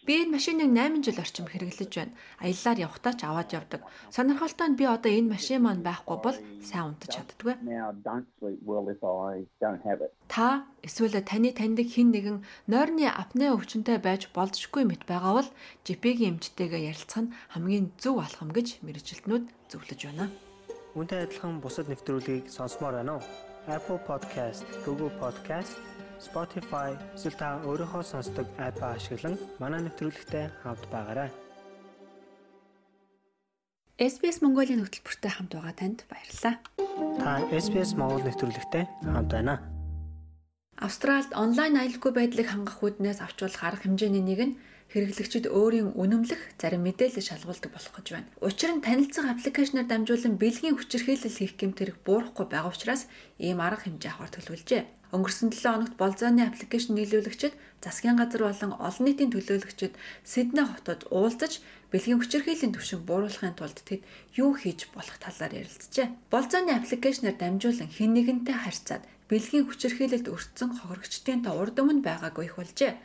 [0.07, 2.15] Би энэ машиныг 8 жил орчим хэрэглэж байна.
[2.39, 3.83] Аяллаар явхдаа ч аваад явдаг.
[4.15, 7.59] Сонирхолтой нь би одоо энэ машин маань байхгүй бол сайн унтаж чаддгүй.
[10.31, 12.39] Та эсвэл таны таньдаг хэн нэгэн
[12.71, 15.51] нойрны апне өвчнөд байж болзошгүй мэт байгаа бол
[15.87, 20.31] GP-ийн эмчтэйгээ ярилцах нь хамгийн зөв алхам гэж мэрэгжилтнүүд зөвлөж байна.
[20.95, 23.25] Үүнтэй адилхан бусад нэвтрүүлгийг сонсомоор байна уу?
[23.67, 25.79] Apple Podcast, Google Podcast
[26.23, 31.31] Spotify эсвэл та өөрийнхөө сонсдог апп ашиглан манай нэвтрүүлэгтэй хавд байгаарай.
[33.99, 36.55] SBS Mongolia хөтөлбөртэй хамт байгаа танд баярлалаа.
[37.19, 39.61] Та SBS Монгол нэвтрүүлэгтэй хамт байна.
[40.79, 44.55] Австралид онлайн аюулгүй байдлыг хангах үүднээс авч болох арга хэмжээний нэг нь
[44.91, 48.29] хэрэглэгчид өөрийн үнэмлэх зарим мэдээлэл шалгуулдаг болох гэж байна.
[48.43, 53.07] Учир нь танилцах аппликейшнаар дамжуулан бэлгийн хүчирхийлэл хийх гэмтэрэг буурахгүй байгаа учраас
[53.39, 55.02] ийм арга хэмжээ авахар төлөвлөжээ.
[55.13, 57.53] Өнгөрсөн 7 хоногт болзооны аппликейшн нийлүүлэгчид,
[57.85, 59.93] засгийн газар болон олон нийтийн төлөөлөгчид
[60.25, 61.61] Сидней хотод уулзаж
[61.93, 64.01] бэлгийн хүчирхийллийн түвшинг бууруулахын тулд тэд
[64.41, 66.33] юу хийж болох талаар ярилцжээ.
[66.33, 72.57] Болзооны аппликейшнаар дамжуулан хэн нэгэнтэй харьцаад бэлгийн хүчирхийлэлд өртсөн хохирогчдын та урд өмнө байгаагүй их
[72.57, 72.97] болжээ.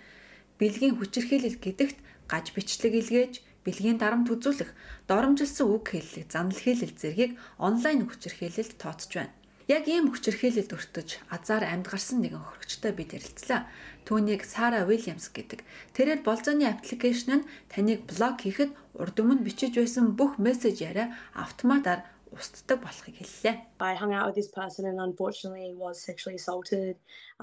[0.64, 2.00] Бэлгийн хүчирхийлэл гэдэгт
[2.32, 3.34] гаж бичлэг илгээж,
[3.68, 4.72] бэлгийн дарамт үзүүлэх,
[5.12, 9.37] доромжилсон үг хэллэг, занал хэлэл зэргийг онлайн хүчирхийлэлд тооцож байна.
[9.68, 13.68] Яг ийм хүчирхийлэлд өртөж азар амьд гарсан нэгэн хөрөгчтэй бид ярилцлаа.
[14.08, 15.60] Түүнийг Сара Уильямс гэдэг.
[15.92, 22.08] Тэрээр болзооны аппликейшн нь таныг блок хийхэд урд өмнө бичиж байсан бүх мессеж яриа автоматар
[22.32, 23.56] устдаг болохыг хэллээ.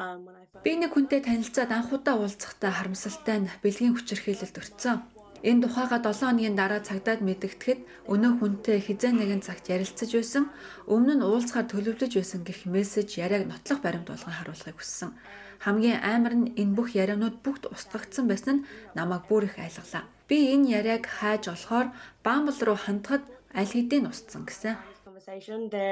[0.01, 0.29] Um
[0.65, 5.14] Би нэг хүнтэй танилцаад анхудаа уулзахдаа харамсалтай нь бэлгийн хүчирхийлэлд өртсөн.
[5.43, 7.81] Энэ тухайга 7 хоногийн дараа цагдаад мэдгэтгэхэд
[8.13, 10.45] өнөө хүнтэй хизээ нэгэн цагт ярилцаж байсан,
[10.87, 15.11] өмнө нь уулзахаар төлөвлөж байсан гэх мессеж яриаг нотлох баримт болгон харуулахыг хүссэн.
[15.65, 18.65] Хамгийн амар нь энэ бүх ярианууд бүгд устгагдсан байсан нь
[18.95, 20.05] намайг бүр их айлглаа.
[20.29, 21.89] Би энэ яриаг хайж олохоор
[22.25, 24.77] Bumble руу хандхад аль хэдийн устсан гэсэн.
[25.05, 25.89] Conversation the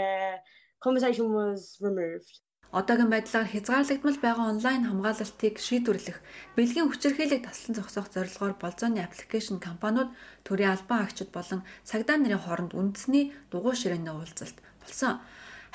[0.84, 2.42] conversation was removed.
[2.72, 6.18] Одоогийн байдлаар хязгаарлагдмал байгаа онлайн хамгаалалтыг шийдвэрлэх,
[6.56, 10.08] бэлгийн хүчирхийлийг таслан зогсоох зорилгоор болзооны аппликейшн компаниуд
[10.40, 15.20] төрийн албан хаагчид болон цагдаа нарын хооронд үндэсний дугуй ширээний уулзалт болсон.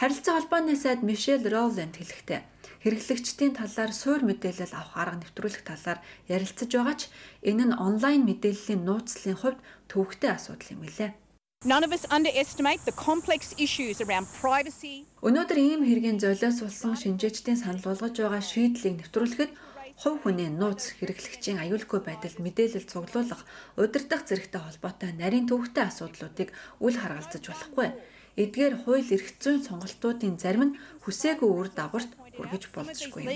[0.01, 2.41] Харилцаа холбооны сайд Мишель Роланд хэлэхдээ
[2.81, 7.13] хэрэглэгчдийн талаар суур мэдээлэл авах арга нэвтрүүлэх талаар ярилцаж байгаа ч
[7.45, 11.11] энэ нь онлайн мэдээллийн нууцлалын хувьд төвөгтэй асуудал юм билээ.
[11.67, 15.03] None of us underestimate the complex issues around privacy.
[15.19, 19.51] Өнөөдөр ийм хэргийн золиос болсон шинжээчдийн санал болгож байгаа шийдлийг нэвтрүүлэхэд
[19.99, 23.43] хувь хүний нууц хэрэглэгчийн аюулгүй байдалд мэдээлэл цуглуулах,
[23.75, 27.87] удирдах зэрэгтэй холбоотой нарийн төвөгтэй асуудлуудыг үл харгалзаж болохгүй.
[28.39, 33.27] Эдгээр хууль эрх зүйн сонголтуудын зарим нь хүсээгүй үр дагаварт хүргэж болзошгүй.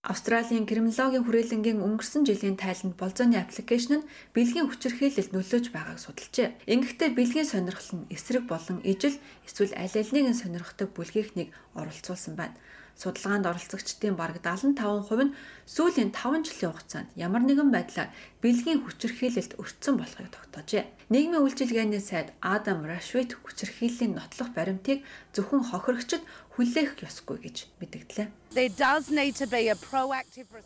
[0.00, 6.56] Австралийн криминологийн хүрээлэнгийн өнгөрсөн жилийн тайланд болзооны аппликейшн нь бэлгийн хүчирхийлэлд нөлөөж байгааг судалжээ.
[6.72, 12.56] Ингэхдээ бэлгийн сонирхол нь эсрэг болон ижил эсвэл аль алиныг нь сонирхдаг бүлгийнхнийг оролцуулсан байна.
[13.00, 15.32] Судалгаанд оролцогчдын бараг 75% нь
[15.64, 18.12] сүүлийн 5 жилийн хугацаанд ямар нэгэн байдлаар
[18.44, 20.84] бэлгийн хүчирхийлэлд өртсөн болохыг тогтоожээ.
[21.08, 25.00] Нийгмийн үйлчилгээний сайд Адам Рашвит хүчирхийллийн нотлох баримтыг
[25.32, 26.20] зөвхөн хохирогчд
[26.60, 28.28] хүлээх ёсгүй гэж мэдгдлээ.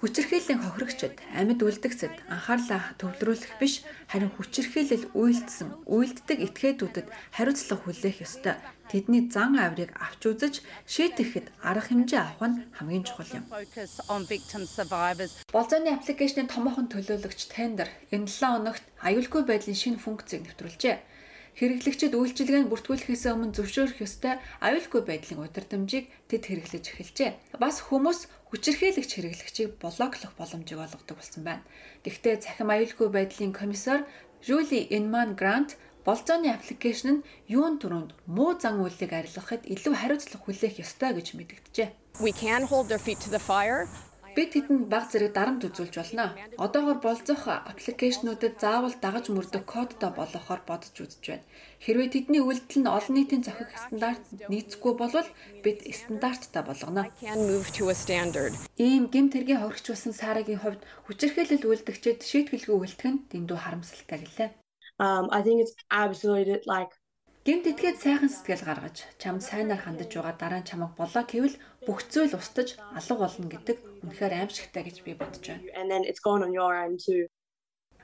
[0.02, 7.06] Хүчирхийллийн хохирогчд амьд үлдэгцэд анхаарлаа төвлөрүүлэх биш харин хүчирхийлэл үйлдсэн үйлддэг этгээдүүдэд
[7.36, 8.58] хариуцлага хүлээх ёстой.
[8.90, 10.54] Тэдний зан авирыг авч үзэж
[10.86, 13.44] шийдэхэд арга хэмжээ авах нь хамгийн чухал юм.
[15.54, 20.96] Болзооны аппликейшны томоохон төлөөлөгч Tender энэ 7 хоногт аюулгүй байдлын шинэ функцийг нэвтрүүлжээ
[21.54, 27.30] Хэрэглэгчид үйлчилгээнд бүртгүүлэхээс өмнө зөвшөөрөх ёстой аюулгүй байдлын удирдамжийг тэд хэрэглэж эхэлжээ.
[27.62, 31.62] Бас хүмүүс хүчирхийлэгч хэрэглэгчийг блоклох боломжийг олгодог болсон байна.
[32.02, 34.02] Гэхдээ цахим аюулгүй байдлын комиссар
[34.42, 40.80] Жули Инман Грант болзооны аппликейшн нь юун түрүүнд муу зан үйлийг арилгахад илүү хариуцлага хүлээх
[40.84, 41.88] ёстой гэж мэдэгджээ.
[42.22, 43.88] We can hold their feet to the fire
[44.34, 46.34] Бид тэдэнд баг зэрэг дарамт үзүүлж болно.
[46.58, 51.46] Одоогор болцох аппликейшнүүдэд заавал дагаж мөрдөх кодтой болгохоор бодож үзэж байна.
[51.78, 55.14] Хэрвээ тэдний үйлдэл нь олон нийтийн зохих стандарт нийцэхгүй бол
[55.62, 57.06] бид стандарттай болгоно.
[58.74, 64.50] Ийм гэмт хэргийн хөргч болсон Сарагийн хувьд хүчирхээлэл үйлдэгчэд шийтгэлгүй үйлдэх нь дэндүү харамсалтай гэлээ.
[64.98, 66.92] Um I think it's absolutely like
[67.44, 72.00] Гэмт итгээд сайхан сэтгэл гаргаж, чамд сайнаар хандаж байгаа дараа нь чамайг болоо гэвэл бүх
[72.08, 75.68] зүйл устж алга болно гэдэг үнэхээр аимшигтай гэж би бодож байна.
[75.76, 77.28] And then it's gone on your end too.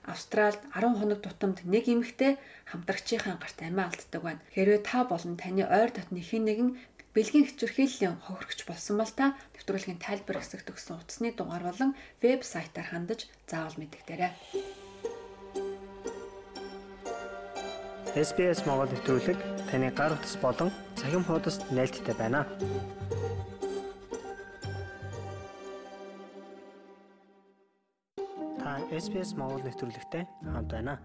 [0.04, 2.36] Австралид 10 хоног тутамд нэг эмэгтэй
[2.68, 4.44] хамтрагчийн гарт амиа алддаг байна.
[4.52, 6.70] Хэрвээ та болон таны ойр дотны хэн нэгэн
[7.16, 13.24] бэлгийн хичвэрхийллийн хохирогч болсон бол та нэвтрүүлгийн тайлбар хэсэгт өгсөн утасны дугаар болон вебсайтаар хандаж
[13.48, 14.89] заавал мэдэгдээрэй.
[18.10, 19.38] SBS Монгол нэвтрүүлэг
[19.70, 22.42] таны гар утас болон цахим хуудасд нийлдэхтэй байна.
[28.58, 30.98] Та SBS Монгол нэвтрүүлэгтэй хамт байна.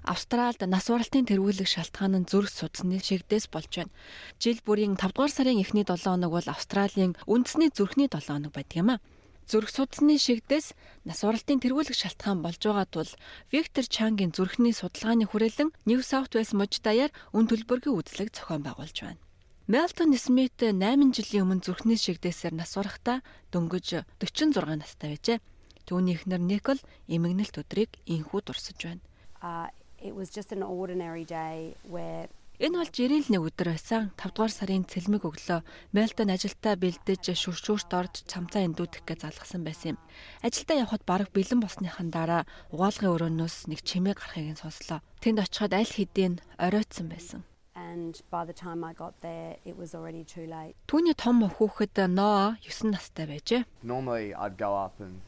[0.00, 3.92] Австралид нас баралтын тэргүүлэх шалтгаан нь зүрх судасны шигдээс болж байна.
[4.40, 8.76] Жил бүрийн 5 дугаар сарын эхний 7 хоног бол Австралийн үндэсний зүрхний 7 хоног байдаг
[8.80, 9.04] юм а.
[9.46, 10.74] Зүрх судасны шигдээс
[11.06, 13.10] нас баралтын тэргүүлэх шалтгаан болж байгаа тул
[13.54, 19.06] Виктор Чангийн зүрхний судалгааны хүрээлэн New South Wales мужид даяар үн төлбөрийн үзлэг зохион байгуулж
[19.06, 19.22] байна.
[19.70, 20.74] Мелтон Смит 8
[21.14, 23.22] жилийн өмнө зүрхний шигдээсээр нас барахдаа
[23.54, 25.38] дөнгөж 46 настай байжээ.
[25.86, 29.02] Түүний эхнэр Никол эмгэнэлт өдрийг инхүү дурсаж байна.
[29.38, 29.70] Uh,
[30.02, 32.26] it was just an ordinary day where
[32.56, 34.16] Энэ бол жирийн л нэг өдөр байсан.
[34.16, 35.60] 5 дугаар сарын цэлмэг өглөө
[35.92, 39.98] Мелтон ажилдаа бэлдэж шүршүүрт орж цамцаа эндүүдэх гэж залгасан байсан юм.
[40.40, 45.04] Ажилдаа явхад бараг бэлэн болсныхан дараа угаалгын өрөөнөөс нэг чимээ гарахыг нь сонслоо.
[45.20, 47.44] Тэнд очиход аль хэдийн оройтсон байсан.
[47.76, 50.74] and by the time I got there it was already too late.
[50.88, 53.68] Түүний том хүүхэд Ноа 9 настай байжээ.
[53.84, 55.20] Normally I'd go up and.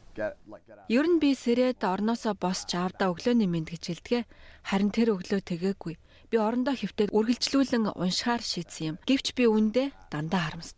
[0.89, 4.19] Ер нь би сэрээд орноосоо босч аавда өглөөний мэд гэж хэлдэгэ.
[4.67, 5.95] Харин тэр өглөө тэгээгүй.
[6.29, 8.95] Би орондоо хөвтөд үргэлжлүүлэн уншихаар шийдсэн юм.
[9.09, 10.77] Гэвч би үндэ дандаа харамсав.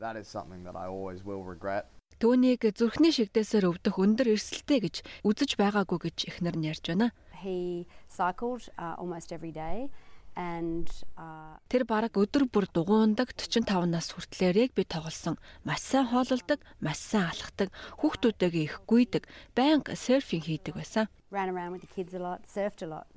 [2.21, 4.95] Түүнийг зүрхний шигдээсээр өвдөх өндөр эрсэлтэй гэж
[5.27, 7.11] үзэж байгаагүй гэж эхнэр нь ярьж байна.
[7.43, 9.89] He cycled uh, almost every day
[10.37, 10.87] and
[11.17, 15.35] uh, Тэр бараг өдөр бүр дугуундаг 45 нас хүртлээр яг би тоглосон.
[15.67, 19.27] Маш сайн хоололдог, маш сайн алхдаг, хүүхдүүдтэйгээ их гүйдэг,
[19.57, 21.11] байнга серфинг хийдэг байсан.
[21.31, 23.07] ran around with the kids a lot, surfed a lot.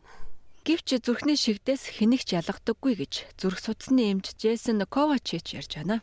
[0.65, 6.01] Гэвч зүрхний шигдээс хэнийгч ялгадаггүй гэж зүрх судасны эмч Джейсон Ковачич ярьж байна.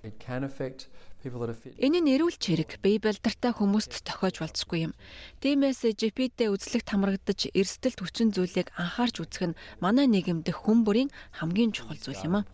[1.81, 4.93] Энэ нь эрүүл чирэг бие балдартай хүмүүст тохиож болцгүй юм.
[5.41, 11.09] Тиймээс GP-тэй үзлэгт хамрагдаж эрсдэлт хүчин зүйлийг анхаарч үзэх нь манай нийгэмд хүн бүрийн
[11.41, 12.45] хамгийн чухал зүйл юм а.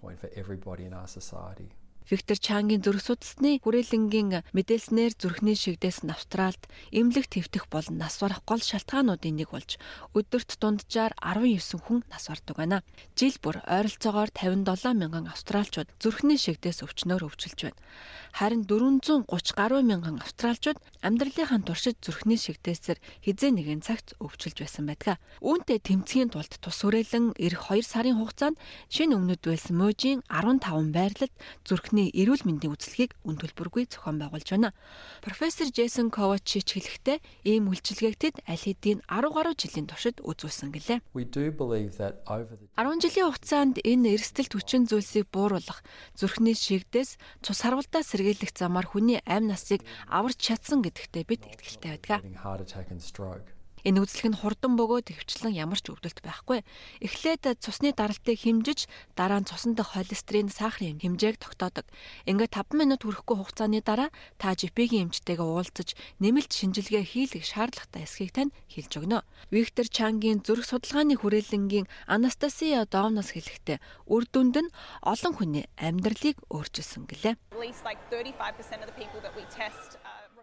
[2.08, 6.64] Виктор Чангийн зүрх судасны хүрээлэнгийн мэдээлснээр зүрхний шигдээс нь Австралд
[6.96, 9.76] эмнэлэг твтэх болон нас барах гол шалтгаануудын нэг болж
[10.16, 12.80] өдөрт дунджаар 19 хүн нас бардаг байна.
[13.20, 17.82] Жил бүр ойролцоогоор 57 мянган австралчууд зүрхний шигдээс өвчнөөр өвчлөж байна.
[18.38, 19.28] Харин 430
[19.58, 25.18] гаруй мянган австралчууд амьдралынхаа туршид зүрхний шигдээсээр хизээ нэгэн цагт өвчлөж байсан байдаг.
[25.42, 28.62] Үүнтэй тэмцэхийн тулд тус хүрээлэн эх 2 сарын хугацаанд
[28.94, 31.34] шинэ өмнөд байсан мужийн 15 байрлалд
[31.66, 34.78] зүрхний эрүүл мэндийн үзлэгийг үн төлбөргүй зохион байгуулж байна.
[35.26, 37.18] Профессор Джейсон Ковачич хэлэхдээ
[37.50, 41.02] ийм үйлчилгээг тэд аль хэдийн 10 гаруй жилийн туршид үзүүлсэн гэлээ.
[41.18, 45.82] We do believe that over the 10 жилийн хугацаанд энэ эрсдэлт хүчин зүйлсийг бууруулах,
[46.14, 52.22] зүрхний шигдээс цус харвалдаа сэргийлэх замаар хүний амь насыг аварч чадсан гэдэгтээ бид итгэлтэй байдаг.
[53.88, 56.68] Энэ үзлэг нь хурдан бөгөөд хөвчлэн ямар ч өвдөлт байхгүй.
[57.00, 61.88] Эхлээд цусны даралтыг хэмжиж, дараа нь цусан дах холестерин, сахарын хэмжээг тогтоодог.
[62.28, 68.36] Ингээд 5 минут хүрэхгүй хугацааны дараа та GP-ийн эмчтэйгээ уулзаж, нэмэлт шинжилгээ хийлгэх шаардлагатай эсхийг
[68.36, 69.24] тань хэлж өгнө.
[69.56, 73.80] Виктор Чангийн зүрх судалгааны хүрээлэнгийн Анастасия Домнос хэлэхдээ
[74.12, 77.40] үр дүнд нь олон хүний амьдралыг өөрчилсөн гэлээ.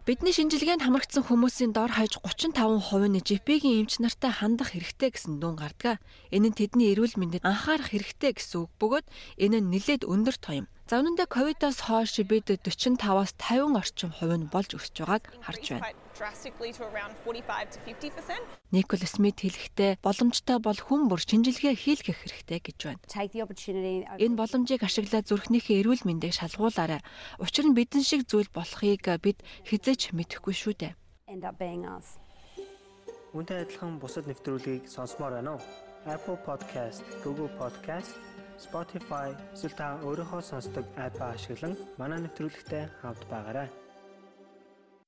[0.07, 1.91] At least like 35% of the people that we test Бидний шинжилгээнд хамрагдсан хүмүүсийн дор
[1.91, 5.97] хаяж 35% нь GP-ийн эмч нартай хандах хэрэгтэй гэсэн дүн гардаг.
[6.29, 9.05] Энэ нь тэдний эрүүл мэндэд анхаарах хэрэгтэй гэсэн үг бөгөөд
[9.41, 10.67] энэ нь нэлээд өндөр тоо юм.
[10.85, 16.04] За үнэндээ ковидоос хойш бид 45-аас 50 орчим хувь нь болж өсөж байгааг харж байна.
[16.17, 18.39] Drastically to around 45 to 50%.
[18.71, 23.03] Никол Смит хэлэхдээ боломжтой бол хүн бүр шинжилгээ хийлгэх хэрэгтэй гэж байна.
[24.17, 27.03] Энэ боломжийг ашиглаад зүрхнийхээ эрүүл мэндийг шалгуулаарай.
[27.39, 30.93] Учир нь бидэн шиг зүйл болохыг бид хизээч мэдэхгүй шүү дээ.
[31.27, 32.17] end up being us.
[33.35, 35.61] Үүнтэй адилхан бусад нэвтрүүлгийг сонсомоор байна уу?
[36.07, 38.15] Apple Podcast, Google Podcast,
[38.55, 43.67] Spotify эсвэл та өөрийнхөө сонсдог апп ашиглан манай нэвтрүүлэгтэй хавд байгаарай.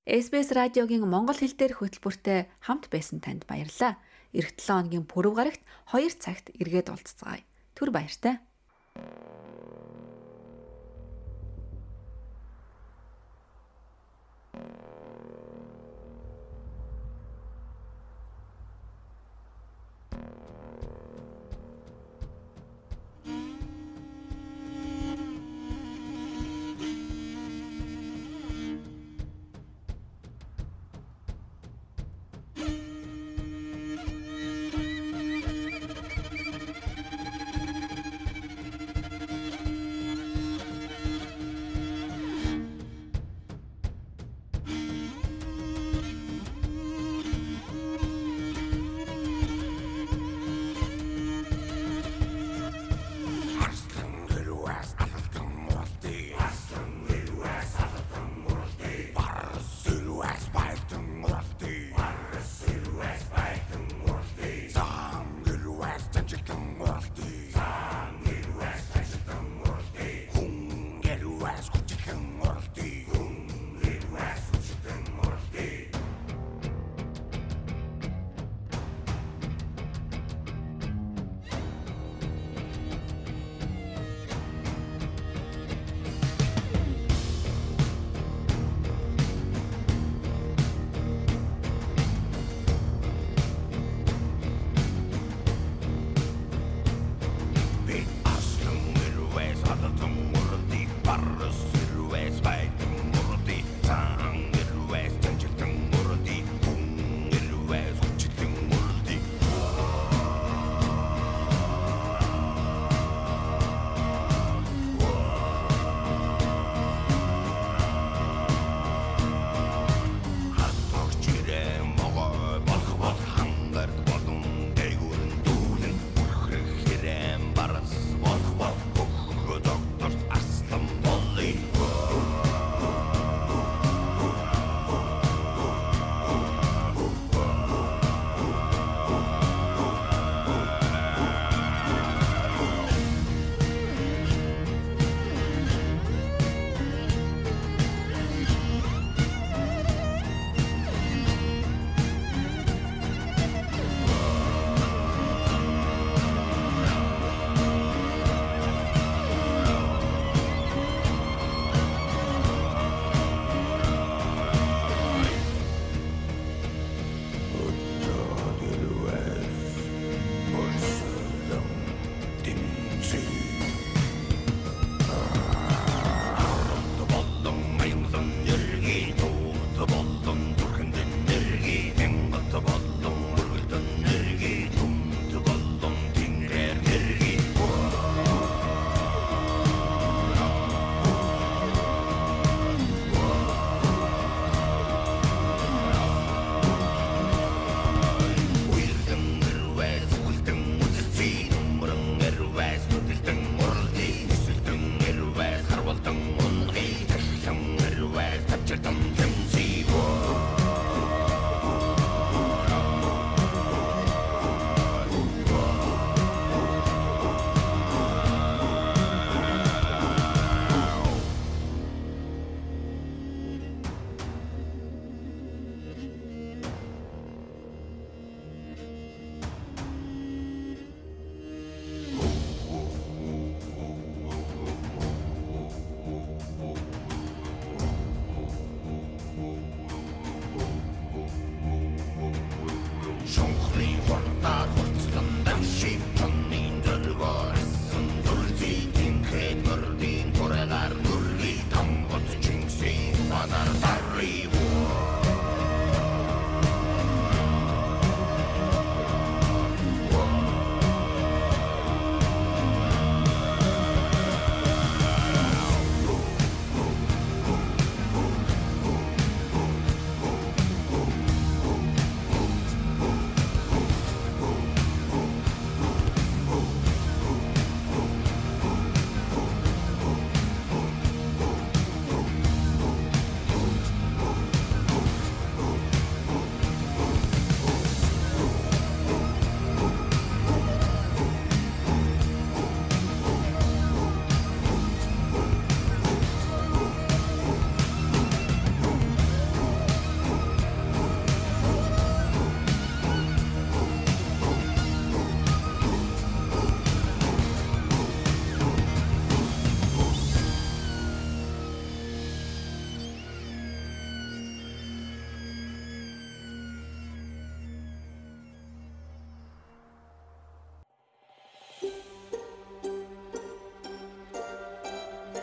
[0.08, 4.00] SBS радиогийн монгол хэл дээрх хөтөлбөртэй хамт байсан танд баярлалаа.
[4.32, 5.60] Ирэх 7 хоногийн пүрэв гарагт
[5.92, 7.44] 2 цагт эргээд уулзцагаая.
[7.76, 8.40] Түр баяртай.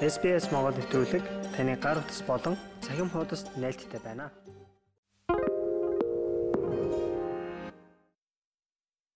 [0.04, 1.24] SBS Монгол нэвтрүүлэг
[1.56, 4.28] таны гар утас болон цахим хуудасд нийлдэхтэй байна.